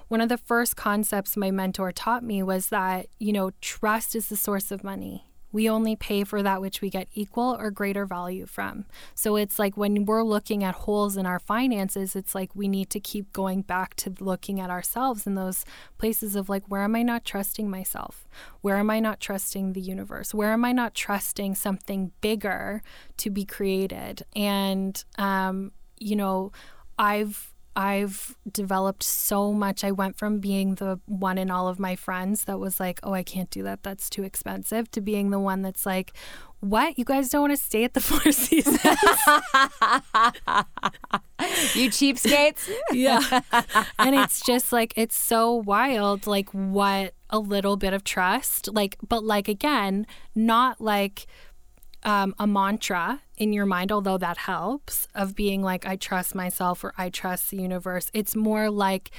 one 0.08 0.20
of 0.20 0.28
the 0.28 0.38
first 0.38 0.76
concepts 0.76 1.36
my 1.36 1.50
mentor 1.50 1.92
taught 1.92 2.22
me 2.22 2.42
was 2.42 2.68
that 2.68 3.06
you 3.18 3.32
know 3.32 3.50
trust 3.60 4.14
is 4.14 4.28
the 4.28 4.36
source 4.36 4.70
of 4.70 4.84
money 4.84 5.26
we 5.56 5.70
only 5.70 5.96
pay 5.96 6.22
for 6.22 6.42
that 6.42 6.60
which 6.60 6.82
we 6.82 6.90
get 6.90 7.08
equal 7.14 7.56
or 7.58 7.70
greater 7.70 8.04
value 8.04 8.44
from. 8.44 8.84
So 9.14 9.36
it's 9.36 9.58
like 9.58 9.74
when 9.74 10.04
we're 10.04 10.22
looking 10.22 10.62
at 10.62 10.74
holes 10.74 11.16
in 11.16 11.24
our 11.24 11.38
finances, 11.38 12.14
it's 12.14 12.34
like 12.34 12.50
we 12.54 12.68
need 12.68 12.90
to 12.90 13.00
keep 13.00 13.32
going 13.32 13.62
back 13.62 13.94
to 13.96 14.12
looking 14.20 14.60
at 14.60 14.68
ourselves 14.68 15.26
in 15.26 15.34
those 15.34 15.64
places 15.96 16.36
of 16.36 16.50
like, 16.50 16.64
where 16.68 16.82
am 16.82 16.94
I 16.94 17.02
not 17.02 17.24
trusting 17.24 17.70
myself? 17.70 18.28
Where 18.60 18.76
am 18.76 18.90
I 18.90 19.00
not 19.00 19.18
trusting 19.18 19.72
the 19.72 19.80
universe? 19.80 20.34
Where 20.34 20.52
am 20.52 20.62
I 20.62 20.72
not 20.72 20.94
trusting 20.94 21.54
something 21.54 22.12
bigger 22.20 22.82
to 23.16 23.30
be 23.30 23.46
created? 23.46 24.24
And, 24.36 25.02
um, 25.16 25.72
you 25.98 26.16
know, 26.16 26.52
I've 26.98 27.54
I've 27.76 28.34
developed 28.50 29.02
so 29.02 29.52
much. 29.52 29.84
I 29.84 29.92
went 29.92 30.16
from 30.16 30.40
being 30.40 30.76
the 30.76 30.98
one 31.04 31.36
in 31.36 31.50
all 31.50 31.68
of 31.68 31.78
my 31.78 31.94
friends 31.94 32.44
that 32.44 32.58
was 32.58 32.80
like, 32.80 32.98
oh, 33.02 33.12
I 33.12 33.22
can't 33.22 33.50
do 33.50 33.62
that. 33.64 33.82
That's 33.82 34.08
too 34.08 34.22
expensive, 34.22 34.90
to 34.92 35.02
being 35.02 35.30
the 35.30 35.38
one 35.38 35.60
that's 35.60 35.84
like, 35.84 36.14
what? 36.60 36.98
You 36.98 37.04
guys 37.04 37.28
don't 37.28 37.42
want 37.42 37.52
to 37.52 37.62
stay 37.62 37.84
at 37.84 37.92
the 37.92 38.00
Four 38.08 38.32
Seasons? 38.32 38.82
you 41.74 41.90
cheapskates. 41.90 42.70
yeah. 42.92 43.40
And 43.98 44.14
it's 44.14 44.40
just 44.40 44.72
like, 44.72 44.94
it's 44.96 45.16
so 45.16 45.52
wild, 45.54 46.26
like 46.26 46.48
what 46.50 47.12
a 47.28 47.38
little 47.38 47.76
bit 47.76 47.92
of 47.92 48.04
trust, 48.04 48.72
like, 48.72 48.96
but 49.06 49.22
like, 49.22 49.48
again, 49.48 50.06
not 50.34 50.80
like, 50.80 51.26
um, 52.06 52.34
a 52.38 52.46
mantra 52.46 53.20
in 53.36 53.52
your 53.52 53.66
mind, 53.66 53.92
although 53.92 54.16
that 54.16 54.38
helps, 54.38 55.08
of 55.14 55.34
being 55.34 55.60
like, 55.60 55.84
I 55.84 55.96
trust 55.96 56.34
myself 56.34 56.82
or 56.84 56.94
I 56.96 57.10
trust 57.10 57.50
the 57.50 57.58
universe. 57.58 58.10
It's 58.14 58.36
more 58.36 58.70
like 58.70 59.10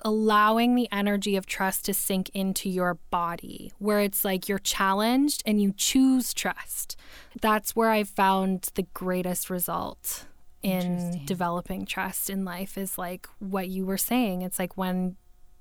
allowing 0.00 0.74
the 0.74 0.88
energy 0.90 1.36
of 1.36 1.44
trust 1.44 1.84
to 1.84 1.92
sink 1.94 2.30
into 2.30 2.70
your 2.70 2.94
body, 3.10 3.72
where 3.78 4.00
it's 4.00 4.24
like 4.24 4.48
you're 4.48 4.58
challenged 4.58 5.42
and 5.44 5.60
you 5.60 5.74
choose 5.76 6.32
trust. 6.32 6.96
That's 7.40 7.76
where 7.76 7.90
I 7.90 8.04
found 8.04 8.70
the 8.74 8.86
greatest 8.94 9.50
result 9.50 10.24
in 10.62 11.22
developing 11.26 11.84
trust 11.84 12.30
in 12.30 12.44
life 12.44 12.76
is 12.78 12.96
like 12.96 13.26
what 13.38 13.68
you 13.68 13.84
were 13.84 13.98
saying. 13.98 14.42
It's 14.42 14.58
like 14.58 14.78
when 14.78 15.16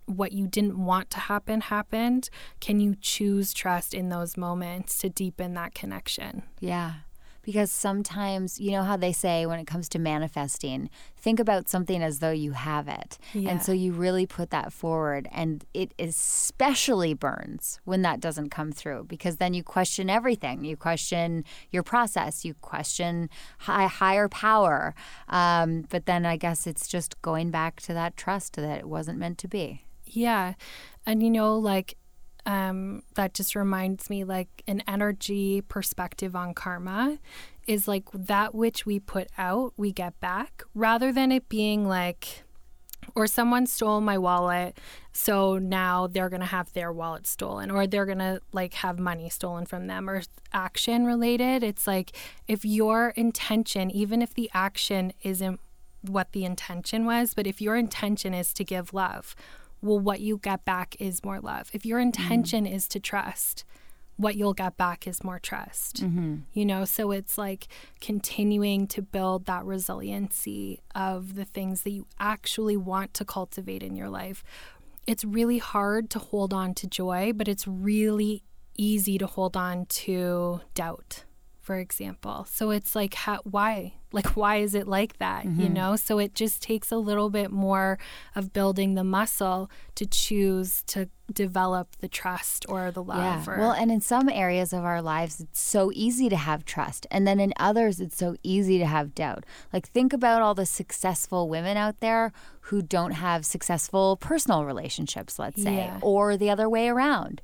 what 0.10 0.32
you 0.32 0.48
didn't 0.48 0.84
want 0.84 1.10
to 1.12 1.20
happen 1.20 1.62
happened, 1.62 2.30
can 2.60 2.80
you 2.80 2.96
choose 3.00 3.54
trust 3.54 3.94
in 3.94 4.10
those 4.10 4.38
moments 4.38 4.98
to 5.00 5.10
deepen 5.10 5.54
that 5.54 5.74
connection? 5.76 6.44
Yeah. 6.60 6.94
Because 7.42 7.72
sometimes, 7.72 8.60
you 8.60 8.72
know 8.72 8.84
how 8.84 8.98
they 8.98 9.14
say 9.14 9.46
when 9.46 9.60
it 9.60 9.66
comes 9.66 9.90
to 9.90 10.00
manifesting, 10.00 10.90
think 11.18 11.40
about 11.40 11.70
something 11.70 12.04
as 12.04 12.20
though 12.20 12.32
you 12.32 12.52
have 12.52 12.88
it. 12.88 13.18
Yeah. 13.34 13.50
And 13.50 13.64
so 13.64 13.72
you 13.72 13.94
really 13.94 14.26
put 14.28 14.52
that 14.52 14.72
forward. 14.74 15.28
And 15.32 15.64
it 15.74 15.94
especially 15.98 17.14
burns 17.14 17.80
when 17.86 18.02
that 18.04 18.20
doesn't 18.20 18.50
come 18.50 18.72
through 18.72 19.06
because 19.06 19.38
then 19.38 19.54
you 19.54 19.64
question 19.64 20.10
everything. 20.10 20.64
You 20.64 20.76
question 20.76 21.44
your 21.72 21.82
process, 21.82 22.46
you 22.46 22.54
question 22.56 23.30
high, 23.60 23.88
higher 23.88 24.28
power. 24.28 24.94
Um, 25.28 25.86
but 25.90 26.06
then 26.06 26.26
I 26.26 26.36
guess 26.36 26.68
it's 26.68 26.88
just 26.88 27.20
going 27.22 27.52
back 27.52 27.82
to 27.82 27.94
that 27.94 28.18
trust 28.18 28.58
that 28.58 28.80
it 28.80 28.88
wasn't 28.88 29.18
meant 29.18 29.38
to 29.40 29.48
be. 29.48 29.86
Yeah. 30.10 30.54
And 31.06 31.24
you 31.24 31.30
know, 31.30 31.58
like, 31.58 31.96
um, 32.46 33.04
that 33.16 33.34
just 33.34 33.56
reminds 33.56 34.10
me 34.10 34.24
like 34.24 34.64
an 34.68 34.82
energy 34.88 35.62
perspective 35.62 36.36
on 36.36 36.54
karma 36.54 37.20
is 37.68 37.88
like 37.88 38.10
that 38.14 38.56
which 38.56 38.86
we 38.86 39.00
put 39.00 39.28
out, 39.38 39.74
we 39.78 39.92
get 39.92 40.20
back, 40.20 40.64
rather 40.74 41.12
than 41.12 41.32
it 41.32 41.48
being 41.50 41.88
like, 41.88 42.44
or 43.16 43.28
someone 43.28 43.68
stole 43.68 44.02
my 44.02 44.18
wallet, 44.18 44.78
so 45.14 45.58
now 45.58 46.08
they're 46.08 46.30
going 46.30 46.40
to 46.40 46.46
have 46.46 46.74
their 46.74 46.92
wallet 46.92 47.28
stolen, 47.28 47.70
or 47.70 47.86
they're 47.86 48.06
going 48.06 48.20
to 48.20 48.42
like 48.52 48.74
have 48.76 48.98
money 49.00 49.30
stolen 49.30 49.66
from 49.66 49.88
them, 49.88 50.10
or 50.10 50.24
action 50.52 51.06
related. 51.06 51.64
It's 51.64 51.86
like 51.86 52.16
if 52.48 52.66
your 52.66 53.10
intention, 53.10 53.92
even 53.92 54.22
if 54.22 54.34
the 54.34 54.50
action 54.54 55.14
isn't 55.22 55.60
what 56.02 56.32
the 56.32 56.46
intention 56.46 57.06
was, 57.06 57.34
but 57.34 57.46
if 57.46 57.62
your 57.62 57.76
intention 57.76 58.34
is 58.34 58.54
to 58.54 58.64
give 58.64 58.94
love, 58.94 59.36
well, 59.82 60.00
what 60.00 60.20
you 60.20 60.38
get 60.38 60.66
back 60.66 60.96
is 61.00 61.24
more 61.24 61.40
love. 61.40 61.70
If 61.74 61.86
your 61.86 62.00
intention 62.00 62.66
mm. 62.66 62.74
is 62.74 62.88
to 62.90 63.00
trust, 63.00 63.64
what 64.18 64.36
you'll 64.36 64.54
get 64.54 64.76
back 64.76 65.08
is 65.08 65.24
more 65.24 65.40
trust. 65.40 66.04
Mm-hmm. 66.04 66.38
You 66.54 66.66
know, 66.66 66.84
so 66.86 67.12
it's 67.12 67.38
like 67.38 67.68
continuing 68.02 68.88
to 68.88 69.02
build 69.02 69.46
that 69.46 69.64
resiliency 69.64 70.82
of 70.94 71.36
the 71.36 71.46
things 71.46 71.84
that 71.84 71.92
you 71.92 72.06
actually 72.20 72.76
want 72.76 73.14
to 73.16 73.26
cultivate 73.26 73.82
in 73.82 73.96
your 73.96 74.10
life. 74.10 74.44
It's 75.08 75.24
really 75.24 75.58
hard 75.60 76.10
to 76.12 76.20
hold 76.20 76.54
on 76.54 76.74
to 76.76 76.88
joy, 76.88 77.32
but 77.34 77.48
it's 77.48 77.66
really 77.66 78.44
easy 78.76 79.18
to 79.18 79.26
hold 79.26 79.56
on 79.56 79.86
to 79.86 80.62
doubt 80.74 81.24
for 81.70 81.78
example. 81.78 82.48
So 82.50 82.72
it's 82.72 82.96
like, 82.96 83.14
how, 83.14 83.42
why? 83.44 83.94
Like, 84.12 84.36
why 84.36 84.56
is 84.56 84.74
it 84.74 84.88
like 84.88 85.20
that? 85.20 85.46
Mm-hmm. 85.46 85.62
You 85.62 85.70
know? 85.70 85.96
So 85.98 86.18
it 86.18 86.34
just 86.34 86.64
takes 86.64 86.92
a 86.92 86.98
little 86.98 87.30
bit 87.30 87.52
more 87.52 88.00
of 88.36 88.52
building 88.52 88.96
the 88.96 89.04
muscle 89.04 89.70
to 89.94 90.08
choose 90.08 90.82
to 90.88 91.10
develop 91.32 91.96
the 92.00 92.08
trust 92.08 92.66
or 92.68 92.90
the 92.90 93.04
love. 93.04 93.46
Yeah. 93.46 93.54
Or, 93.54 93.60
well, 93.60 93.72
and 93.72 93.92
in 93.92 94.02
some 94.02 94.30
areas 94.30 94.74
of 94.74 94.84
our 94.84 95.00
lives, 95.00 95.40
it's 95.40 95.62
so 95.62 95.92
easy 95.94 96.28
to 96.28 96.38
have 96.38 96.66
trust. 96.66 97.06
And 97.12 97.28
then 97.28 97.40
in 97.40 97.54
others, 97.58 98.00
it's 98.00 98.18
so 98.18 98.36
easy 98.42 98.80
to 98.80 98.88
have 98.88 99.14
doubt. 99.14 99.46
Like, 99.72 99.88
think 99.90 100.12
about 100.12 100.42
all 100.42 100.56
the 100.56 100.66
successful 100.66 101.50
women 101.50 101.78
out 101.78 102.00
there 102.00 102.32
who 102.62 102.82
don't 102.82 103.12
have 103.12 103.46
successful 103.46 104.18
personal 104.18 104.66
relationships, 104.66 105.38
let's 105.38 105.62
say, 105.62 105.76
Yeah. 105.76 106.00
or 106.02 106.36
the 106.36 106.50
other 106.50 106.68
way 106.68 106.88
around 106.90 107.44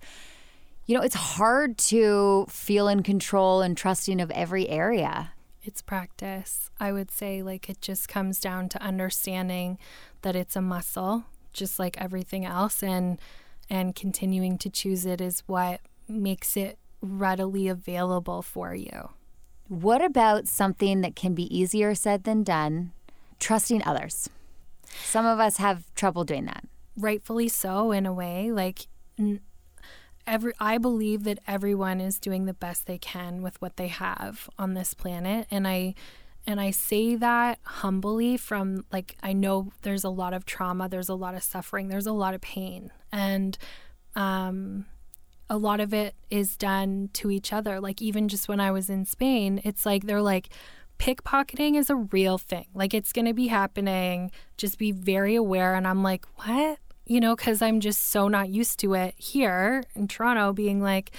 you 0.86 0.96
know, 0.96 1.04
it's 1.04 1.16
hard 1.16 1.78
to 1.78 2.46
feel 2.50 2.88
in 2.88 3.04
control 3.04 3.62
and 3.62 3.76
trusting 3.76 4.22
of 4.22 4.32
every 4.32 4.70
area. 4.70 5.32
It's 5.64 5.82
practice. 5.82 6.70
I 6.80 6.92
would 6.92 7.10
say, 7.10 7.42
like, 7.42 7.70
it 7.70 7.82
just 7.82 8.08
comes 8.08 8.40
down 8.40 8.70
to 8.70 8.82
understanding 8.82 9.80
that 10.22 10.36
it's 10.36 10.56
a 10.56 10.62
muscle, 10.62 11.26
just 11.54 11.80
like 11.80 12.00
everything 12.00 12.46
else, 12.46 12.84
and 12.84 13.20
and 13.68 13.96
continuing 13.96 14.60
to 14.60 14.70
choose 14.70 15.08
it 15.08 15.20
is 15.20 15.42
what 15.48 15.82
makes 16.08 16.56
it 16.56 16.78
readily 17.02 17.68
available 17.68 18.44
for 18.44 18.76
you. 18.76 19.10
What 19.68 20.04
about 20.04 20.48
something 20.48 21.02
that 21.02 21.16
can 21.16 21.34
be 21.34 21.56
easier 21.56 21.96
said 21.96 22.26
than 22.26 22.44
done? 22.44 22.92
Trusting 23.40 23.82
others. 23.84 24.30
Some 25.04 25.26
of 25.26 25.40
us 25.40 25.58
have 25.58 25.94
trouble 25.96 26.24
doing 26.24 26.46
that. 26.46 26.66
Rightfully 26.96 27.48
so, 27.50 27.92
in 27.92 28.06
a 28.06 28.14
way. 28.14 28.52
Like, 28.52 28.88
n- 29.18 29.42
every 30.28 30.54
I 30.60 30.78
believe 30.78 31.24
that 31.24 31.40
everyone 31.48 32.02
is 32.02 32.20
doing 32.20 32.46
the 32.46 32.54
best 32.54 32.86
they 32.86 32.98
can 32.98 33.42
with 33.42 33.62
what 33.62 33.78
they 33.78 33.88
have 33.88 34.50
on 34.58 34.74
this 34.74 34.94
planet 34.94 35.48
and 35.52 35.68
I 35.68 35.96
and 36.48 36.62
I 36.62 36.72
say 36.72 37.16
that 37.16 37.60
humbly 37.64 38.38
from 38.38 38.86
like 38.92 39.18
I 39.24 39.34
know 39.34 39.72
there's 39.82 40.04
a 40.04 40.10
lot 40.10 40.34
of 40.34 40.46
trauma, 40.46 40.88
there's 40.90 41.10
a 41.10 41.16
lot 41.16 41.36
of 41.36 41.44
suffering, 41.44 41.88
there's 41.88 42.08
a 42.08 42.14
lot 42.14 42.34
of 42.34 42.42
pain 42.42 42.92
and 43.12 43.58
um 44.16 44.86
a 45.50 45.58
lot 45.58 45.80
of 45.80 45.94
it 45.94 46.16
is 46.30 46.58
done 46.58 47.10
to 47.14 47.30
each 47.30 47.54
other. 47.54 47.80
Like 47.80 48.02
even 48.02 48.28
just 48.28 48.48
when 48.48 48.60
I 48.60 48.72
was 48.72 48.90
in 48.90 49.06
Spain, 49.06 49.62
it's 49.64 49.86
like 49.86 50.06
they're 50.06 50.22
like 50.22 50.50
pickpocketing 50.98 51.78
is 51.78 51.90
a 51.90 51.96
real 51.96 52.38
thing. 52.38 52.68
Like 52.74 52.94
it's 52.94 53.14
going 53.14 53.26
to 53.26 53.34
be 53.34 53.48
happening. 53.48 54.32
Just 54.58 54.78
be 54.78 54.92
very 54.92 55.36
aware 55.36 55.76
and 55.76 55.88
I'm 55.88 56.04
like, 56.04 56.26
"What?" 56.38 56.80
You 57.06 57.20
know, 57.20 57.36
because 57.36 57.62
I'm 57.62 57.80
just 57.80 58.10
so 58.10 58.28
not 58.28 58.50
used 58.50 58.80
to 58.80 58.94
it 58.94 59.14
here 59.18 59.84
in 59.96 60.08
Toronto 60.08 60.54
being 60.54 60.82
like, 60.82 61.12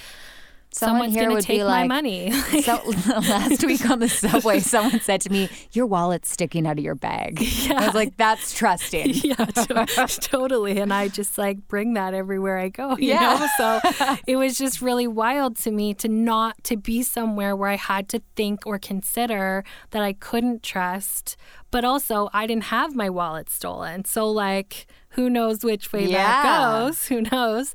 Someone 0.69 0.95
someone's 1.09 1.13
here 1.15 1.23
going 1.23 1.35
would 1.35 1.41
to 1.41 1.47
take 1.47 1.59
be 1.61 1.63
my 1.63 1.87
money. 1.87 2.29
So 2.61 2.81
last 3.21 3.63
week 3.63 3.89
on 3.89 3.99
the 3.99 4.09
subway, 4.09 4.59
someone 4.59 4.99
said 4.99 5.21
to 5.21 5.31
me, 5.31 5.49
"Your 5.71 5.85
wallet's 5.85 6.29
sticking 6.29 6.67
out 6.67 6.77
of 6.77 6.83
your 6.83 6.93
bag." 6.93 7.39
I 7.69 7.85
was 7.85 7.95
like, 7.95 8.17
"That's 8.17 8.53
trusting." 8.53 9.11
yeah, 9.23 9.35
to- 9.35 10.19
totally. 10.21 10.77
And 10.79 10.93
I 10.93 11.07
just 11.07 11.37
like 11.37 11.67
bring 11.69 11.93
that 11.93 12.13
everywhere 12.13 12.59
I 12.59 12.67
go, 12.67 12.97
you 12.97 13.07
Yeah. 13.13 13.37
know? 13.39 13.47
So 13.57 14.17
it 14.27 14.35
was 14.35 14.57
just 14.57 14.81
really 14.81 15.07
wild 15.07 15.55
to 15.59 15.71
me 15.71 15.93
to 15.95 16.09
not 16.09 16.61
to 16.65 16.75
be 16.75 17.01
somewhere 17.01 17.55
where 17.55 17.69
I 17.69 17.77
had 17.77 18.09
to 18.09 18.21
think 18.35 18.67
or 18.67 18.77
consider 18.77 19.63
that 19.91 20.03
I 20.03 20.13
couldn't 20.13 20.63
trust, 20.63 21.37
but 21.71 21.85
also 21.85 22.29
I 22.33 22.45
didn't 22.45 22.65
have 22.65 22.93
my 22.93 23.09
wallet 23.09 23.49
stolen. 23.49 24.03
So 24.03 24.29
like 24.29 24.85
who 25.17 25.29
knows 25.29 25.63
which 25.65 25.91
way 25.91 26.05
Yeah. 26.05 26.17
that 26.43 26.43
goes? 26.85 27.07
Who 27.07 27.21
knows? 27.21 27.73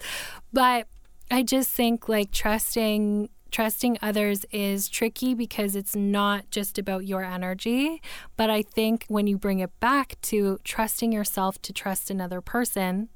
But 0.52 0.86
I 1.30 1.42
just 1.42 1.70
think 1.70 2.08
like 2.08 2.30
trusting 2.30 3.28
trusting 3.50 3.98
others 4.00 4.46
is 4.50 4.88
tricky 4.88 5.34
because 5.34 5.76
it's 5.76 5.94
not 5.94 6.50
just 6.50 6.78
about 6.78 7.04
your 7.06 7.22
energy. 7.22 8.00
But 8.34 8.48
I 8.48 8.62
think 8.62 9.04
when 9.08 9.26
you 9.26 9.36
bring 9.36 9.58
it 9.58 9.78
back 9.78 10.18
to 10.22 10.58
trusting 10.64 11.12
yourself 11.12 11.60
to 11.62 11.72
trust 11.74 12.10
another 12.10 12.40
person, 12.40 13.10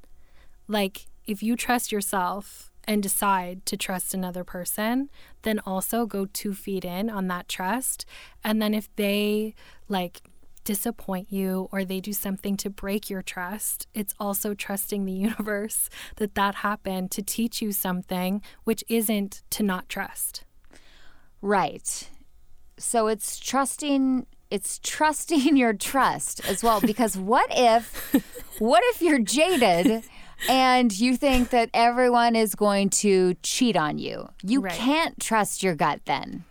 like 0.67 1.07
if 1.25 1.41
you 1.41 1.55
trust 1.55 1.91
yourself 1.91 2.71
and 2.87 3.01
decide 3.01 3.65
to 3.65 3.75
trust 3.75 4.13
another 4.13 4.43
person, 4.43 5.09
then 5.41 5.59
also 5.65 6.05
go 6.05 6.27
two 6.27 6.53
feet 6.53 6.85
in 6.85 7.09
on 7.09 7.27
that 7.29 7.47
trust. 7.49 8.05
And 8.43 8.61
then 8.61 8.75
if 8.75 8.95
they 8.95 9.55
like 9.89 10.21
disappoint 10.67 11.31
you 11.31 11.69
or 11.71 11.85
they 11.85 12.01
do 12.01 12.11
something 12.11 12.57
to 12.57 12.69
break 12.69 13.09
your 13.09 13.21
trust, 13.21 13.87
it's 13.93 14.13
also 14.19 14.53
trusting 14.53 15.05
the 15.05 15.13
universe 15.29 15.89
that 16.17 16.35
that 16.35 16.55
happened 16.55 17.09
to 17.11 17.21
teach 17.23 17.61
you 17.61 17.71
something, 17.71 18.41
which 18.65 18.83
isn't 18.89 19.43
to 19.51 19.63
not 19.63 19.87
trust. 19.87 20.43
Right. 21.41 22.09
So 22.77 23.07
it's 23.07 23.39
trusting 23.39 24.27
it's 24.49 24.79
trusting 24.83 25.57
your 25.57 25.73
trust 25.73 26.45
as 26.47 26.63
well 26.63 26.79
because 26.81 27.17
what 27.31 27.47
if 27.51 27.85
what 28.59 28.83
if 28.91 29.01
you're 29.01 29.19
jaded 29.19 30.03
and 30.49 30.97
you 30.99 31.15
think 31.17 31.49
that 31.49 31.69
everyone 31.73 32.35
is 32.35 32.55
going 32.55 32.89
to 32.89 33.35
cheat 33.41 33.77
on 33.77 33.97
you? 33.99 34.27
You 34.43 34.59
Right. 34.61 34.73
can't 34.73 35.17
trust 35.19 35.63
your 35.63 35.75
gut 35.75 36.01
then. 36.05 36.43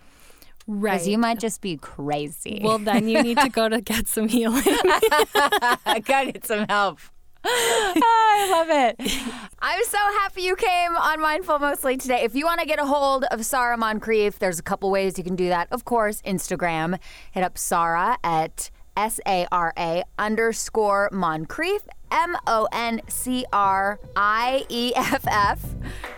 Right. 0.67 0.95
Because 0.95 1.09
you 1.09 1.19
might 1.19 1.39
just 1.39 1.61
be 1.61 1.77
crazy. 1.77 2.61
well, 2.63 2.79
then 2.79 3.09
you 3.09 3.23
need 3.23 3.39
to 3.39 3.49
go 3.49 3.69
to 3.69 3.81
get 3.93 4.09
some 4.09 4.29
healing. 4.29 4.63
I 4.67 6.03
gotta 6.05 6.33
get 6.33 6.47
some 6.47 6.67
help. 6.69 6.99
I 7.49 8.49
love 8.51 8.69
it. 8.71 9.23
I'm 9.61 9.85
so 9.85 9.99
happy 9.99 10.43
you 10.43 10.57
came 10.57 10.97
on 10.97 11.21
Mindful 11.21 11.61
Mostly 11.61 11.97
today. 11.97 12.23
If 12.25 12.35
you 12.35 12.45
want 12.45 12.61
to 12.61 12.67
get 12.67 12.81
a 12.81 12.85
hold 12.85 13.25
of 13.31 13.45
Sarah 13.45 13.77
Moncrieff, 13.79 14.39
there's 14.39 14.59
a 14.59 14.63
couple 14.65 14.91
ways 14.91 15.17
you 15.17 15.23
can 15.23 15.37
do 15.37 15.49
that. 15.49 15.69
Of 15.71 15.85
course, 15.85 16.21
Instagram. 16.23 16.99
Hit 17.31 17.45
up 17.45 17.57
Sarah 17.57 18.19
at 18.25 18.71
S 18.97 19.21
A 19.29 19.47
R 19.53 19.73
A 19.79 20.03
underscore 20.19 21.09
Moncrieff, 21.13 21.87
M 22.11 22.37
O 22.49 22.67
N 22.73 23.01
C 23.07 23.45
R 23.53 24.01
I 24.17 24.65
E 24.69 24.93
F 24.97 25.25
F, 25.29 25.65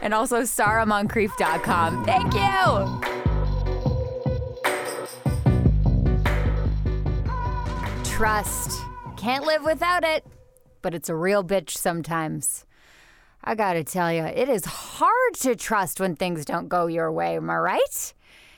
and 0.00 0.14
also 0.14 0.42
sarahmoncrief.com. 0.42 2.04
Thank 2.06 2.32
you. 2.32 3.28
Trust. 8.18 8.85
Can't 9.16 9.44
live 9.44 9.62
without 9.62 10.02
it, 10.02 10.26
but 10.83 10.92
it's 10.92 11.09
a 11.09 11.14
real 11.14 11.44
bitch 11.44 11.70
sometimes. 11.70 12.64
I 13.44 13.54
gotta 13.54 13.85
tell 13.85 14.12
you, 14.12 14.24
it 14.24 14.48
is 14.48 14.64
hard 14.64 15.35
to 15.42 15.54
trust 15.54 16.00
when 16.00 16.16
things 16.16 16.44
don't 16.44 16.68
go 16.68 16.88
your 16.88 17.12
way, 17.12 17.37
am 17.37 17.48
I 17.48 17.59
right? 17.59 18.14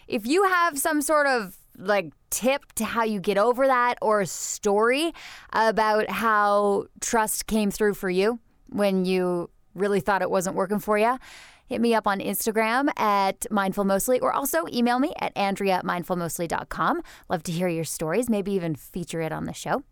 If 0.09 0.27
you 0.27 0.45
have 0.45 0.79
some 0.79 1.03
sort 1.03 1.27
of 1.27 1.59
like 1.77 2.11
tip 2.31 2.73
to 2.77 2.87
how 2.87 3.05
you 3.05 3.21
get 3.21 3.37
over 3.37 3.67
that 3.67 3.99
or 4.01 4.23
a 4.23 4.27
story 4.27 5.13
about 5.53 6.09
how 6.09 6.87
trust 7.03 7.47
came 7.47 7.71
through 7.71 7.93
for 7.93 8.09
you 8.09 8.41
when 8.71 9.05
you 9.05 9.51
really 9.75 10.01
thought 10.01 10.23
it 10.23 10.31
wasn't 10.31 10.57
working 10.57 10.79
for 10.79 10.97
you, 10.97 11.19
hit 11.71 11.81
me 11.81 11.95
up 11.95 12.07
on 12.09 12.19
Instagram 12.19 12.91
at 12.99 13.47
Mindful 13.49 13.85
Mostly 13.85 14.19
or 14.19 14.33
also 14.33 14.65
email 14.73 14.99
me 14.99 15.15
at 15.21 15.33
Andrea 15.37 15.77
at 15.77 15.85
mindfulmostly.com. 15.85 17.01
Love 17.29 17.45
to 17.45 17.53
hear 17.53 17.69
your 17.69 17.85
stories, 17.85 18.29
maybe 18.29 18.51
even 18.53 18.75
feature 18.75 19.21
it 19.21 19.31
on 19.31 19.45
the 19.45 19.55
show. 19.55 19.85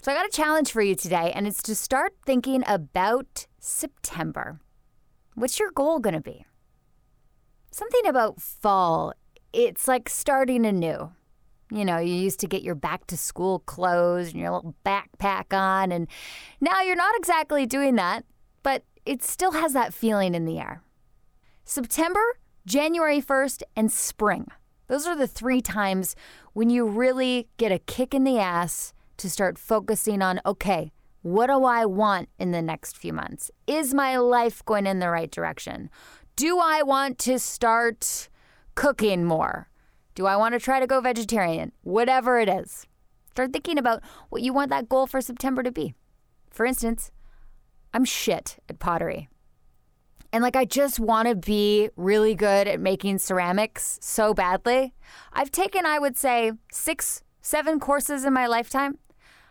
So 0.00 0.12
I 0.12 0.14
got 0.14 0.26
a 0.26 0.30
challenge 0.30 0.70
for 0.70 0.80
you 0.80 0.94
today, 0.94 1.32
and 1.34 1.48
it's 1.48 1.60
to 1.64 1.74
start 1.74 2.12
thinking 2.24 2.62
about 2.68 3.48
September. 3.58 4.60
What's 5.34 5.58
your 5.58 5.72
goal 5.72 5.98
going 5.98 6.14
to 6.14 6.20
be? 6.20 6.46
Something 7.72 8.06
about 8.06 8.40
fall. 8.40 9.12
It's 9.52 9.88
like 9.88 10.08
starting 10.08 10.64
anew. 10.64 11.10
You 11.72 11.84
know, 11.84 11.98
you 11.98 12.14
used 12.14 12.38
to 12.40 12.46
get 12.46 12.62
your 12.62 12.76
back 12.76 13.08
to 13.08 13.16
school 13.16 13.58
clothes 13.58 14.28
and 14.28 14.40
your 14.40 14.52
little 14.52 14.76
backpack 14.86 15.52
on, 15.52 15.90
and 15.90 16.06
now 16.60 16.80
you're 16.82 16.94
not 16.94 17.16
exactly 17.16 17.66
doing 17.66 17.96
that, 17.96 18.24
it 19.08 19.24
still 19.24 19.52
has 19.52 19.72
that 19.72 19.94
feeling 19.94 20.34
in 20.34 20.44
the 20.44 20.58
air. 20.58 20.82
September, 21.64 22.20
January 22.66 23.22
1st, 23.22 23.62
and 23.74 23.90
spring. 23.90 24.46
Those 24.86 25.06
are 25.06 25.16
the 25.16 25.26
three 25.26 25.62
times 25.62 26.14
when 26.52 26.68
you 26.68 26.86
really 26.86 27.48
get 27.56 27.72
a 27.72 27.78
kick 27.78 28.12
in 28.12 28.24
the 28.24 28.38
ass 28.38 28.92
to 29.16 29.30
start 29.30 29.56
focusing 29.58 30.20
on 30.20 30.42
okay, 30.44 30.92
what 31.22 31.46
do 31.46 31.64
I 31.64 31.86
want 31.86 32.28
in 32.38 32.50
the 32.50 32.60
next 32.60 32.98
few 32.98 33.14
months? 33.14 33.50
Is 33.66 33.94
my 33.94 34.18
life 34.18 34.62
going 34.66 34.86
in 34.86 34.98
the 34.98 35.08
right 35.08 35.30
direction? 35.30 35.88
Do 36.36 36.58
I 36.58 36.82
want 36.82 37.18
to 37.20 37.38
start 37.38 38.28
cooking 38.74 39.24
more? 39.24 39.70
Do 40.14 40.26
I 40.26 40.36
want 40.36 40.52
to 40.52 40.60
try 40.60 40.80
to 40.80 40.86
go 40.86 41.00
vegetarian? 41.00 41.72
Whatever 41.82 42.38
it 42.40 42.50
is. 42.50 42.86
Start 43.30 43.54
thinking 43.54 43.78
about 43.78 44.02
what 44.28 44.42
you 44.42 44.52
want 44.52 44.68
that 44.68 44.90
goal 44.90 45.06
for 45.06 45.22
September 45.22 45.62
to 45.62 45.72
be. 45.72 45.94
For 46.50 46.66
instance, 46.66 47.10
I'm 47.92 48.04
shit 48.04 48.58
at 48.68 48.78
pottery. 48.78 49.28
And 50.32 50.42
like, 50.42 50.56
I 50.56 50.64
just 50.64 51.00
want 51.00 51.28
to 51.28 51.34
be 51.34 51.88
really 51.96 52.34
good 52.34 52.68
at 52.68 52.80
making 52.80 53.18
ceramics 53.18 53.98
so 54.02 54.34
badly. 54.34 54.92
I've 55.32 55.50
taken, 55.50 55.86
I 55.86 55.98
would 55.98 56.16
say, 56.16 56.52
six, 56.70 57.22
seven 57.40 57.80
courses 57.80 58.24
in 58.24 58.34
my 58.34 58.46
lifetime. 58.46 58.98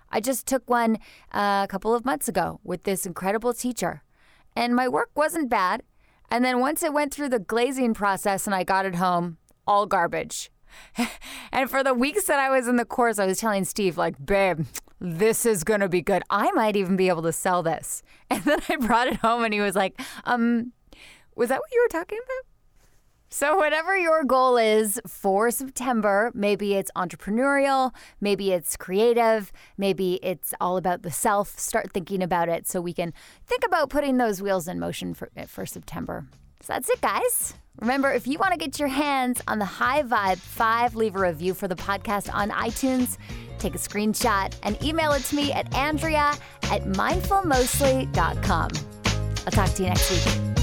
I 0.09 0.21
just 0.21 0.45
took 0.45 0.69
one 0.69 0.97
uh, 1.33 1.61
a 1.63 1.67
couple 1.67 1.95
of 1.95 2.05
months 2.05 2.27
ago 2.27 2.59
with 2.63 2.83
this 2.83 3.05
incredible 3.05 3.53
teacher. 3.53 4.03
And 4.55 4.75
my 4.75 4.87
work 4.87 5.09
wasn't 5.15 5.49
bad. 5.49 5.83
And 6.29 6.45
then 6.45 6.59
once 6.59 6.83
it 6.83 6.93
went 6.93 7.13
through 7.13 7.29
the 7.29 7.39
glazing 7.39 7.93
process 7.93 8.45
and 8.45 8.55
I 8.55 8.63
got 8.63 8.85
it 8.85 8.95
home, 8.95 9.37
all 9.65 9.85
garbage. 9.85 10.51
and 11.51 11.69
for 11.69 11.83
the 11.83 11.93
weeks 11.93 12.25
that 12.25 12.39
I 12.39 12.49
was 12.49 12.67
in 12.67 12.75
the 12.75 12.85
course, 12.85 13.17
I 13.17 13.25
was 13.25 13.39
telling 13.39 13.65
Steve, 13.65 13.97
like, 13.97 14.23
babe, 14.23 14.65
this 14.99 15.45
is 15.45 15.63
going 15.63 15.79
to 15.79 15.89
be 15.89 16.01
good. 16.01 16.23
I 16.29 16.51
might 16.51 16.75
even 16.75 16.95
be 16.95 17.07
able 17.09 17.23
to 17.23 17.33
sell 17.33 17.63
this. 17.63 18.03
And 18.29 18.43
then 18.43 18.59
I 18.67 18.75
brought 18.75 19.07
it 19.07 19.15
home 19.17 19.45
and 19.45 19.53
he 19.53 19.61
was 19.61 19.73
like, 19.73 20.01
um, 20.25 20.73
was 21.37 21.47
that 21.47 21.59
what 21.61 21.71
you 21.71 21.81
were 21.81 21.99
talking 21.99 22.17
about? 22.17 22.45
So, 23.29 23.57
whatever 23.57 23.97
your 23.97 24.23
goal 24.23 24.57
is 24.57 25.01
for 25.05 25.51
September, 25.51 26.31
maybe 26.33 26.75
it's 26.75 26.89
entrepreneurial, 26.95 27.93
maybe 28.21 28.51
it's 28.51 28.77
creative, 28.77 29.51
maybe 29.77 30.19
it's 30.23 30.53
all 30.61 30.77
about 30.77 31.03
the 31.03 31.11
self, 31.11 31.59
start 31.59 31.91
thinking 31.91 32.21
about 32.21 32.47
it 32.47 32.67
so 32.67 32.79
we 32.79 32.93
can 32.93 33.13
think 33.45 33.65
about 33.65 33.89
putting 33.89 34.17
those 34.17 34.41
wheels 34.41 34.67
in 34.67 34.79
motion 34.79 35.13
for, 35.13 35.29
for 35.47 35.65
September. 35.65 36.25
So, 36.67 36.73
that's 36.73 36.89
it, 36.89 36.99
guys. 36.99 37.53
Remember, 37.79 38.11
if 38.11 38.27
you 38.27 38.37
want 38.39 38.51
to 38.51 38.57
get 38.57 38.77
your 38.77 38.89
hands 38.89 39.41
on 39.47 39.57
the 39.57 39.63
High 39.63 40.03
Vibe 40.03 40.37
5, 40.37 40.95
leave 40.95 41.15
a 41.15 41.19
review 41.19 41.53
for 41.53 41.69
the 41.69 41.77
podcast 41.77 42.29
on 42.33 42.49
iTunes, 42.49 43.17
take 43.57 43.73
a 43.73 43.77
screenshot, 43.77 44.53
and 44.63 44.77
email 44.83 45.13
it 45.13 45.23
to 45.25 45.35
me 45.37 45.53
at 45.53 45.73
Andrea 45.73 46.33
at 46.63 46.83
mindfulmostly.com. 46.83 48.71
I'll 49.45 49.51
talk 49.51 49.69
to 49.75 49.83
you 49.83 49.87
next 49.87 50.11
week. 50.11 50.56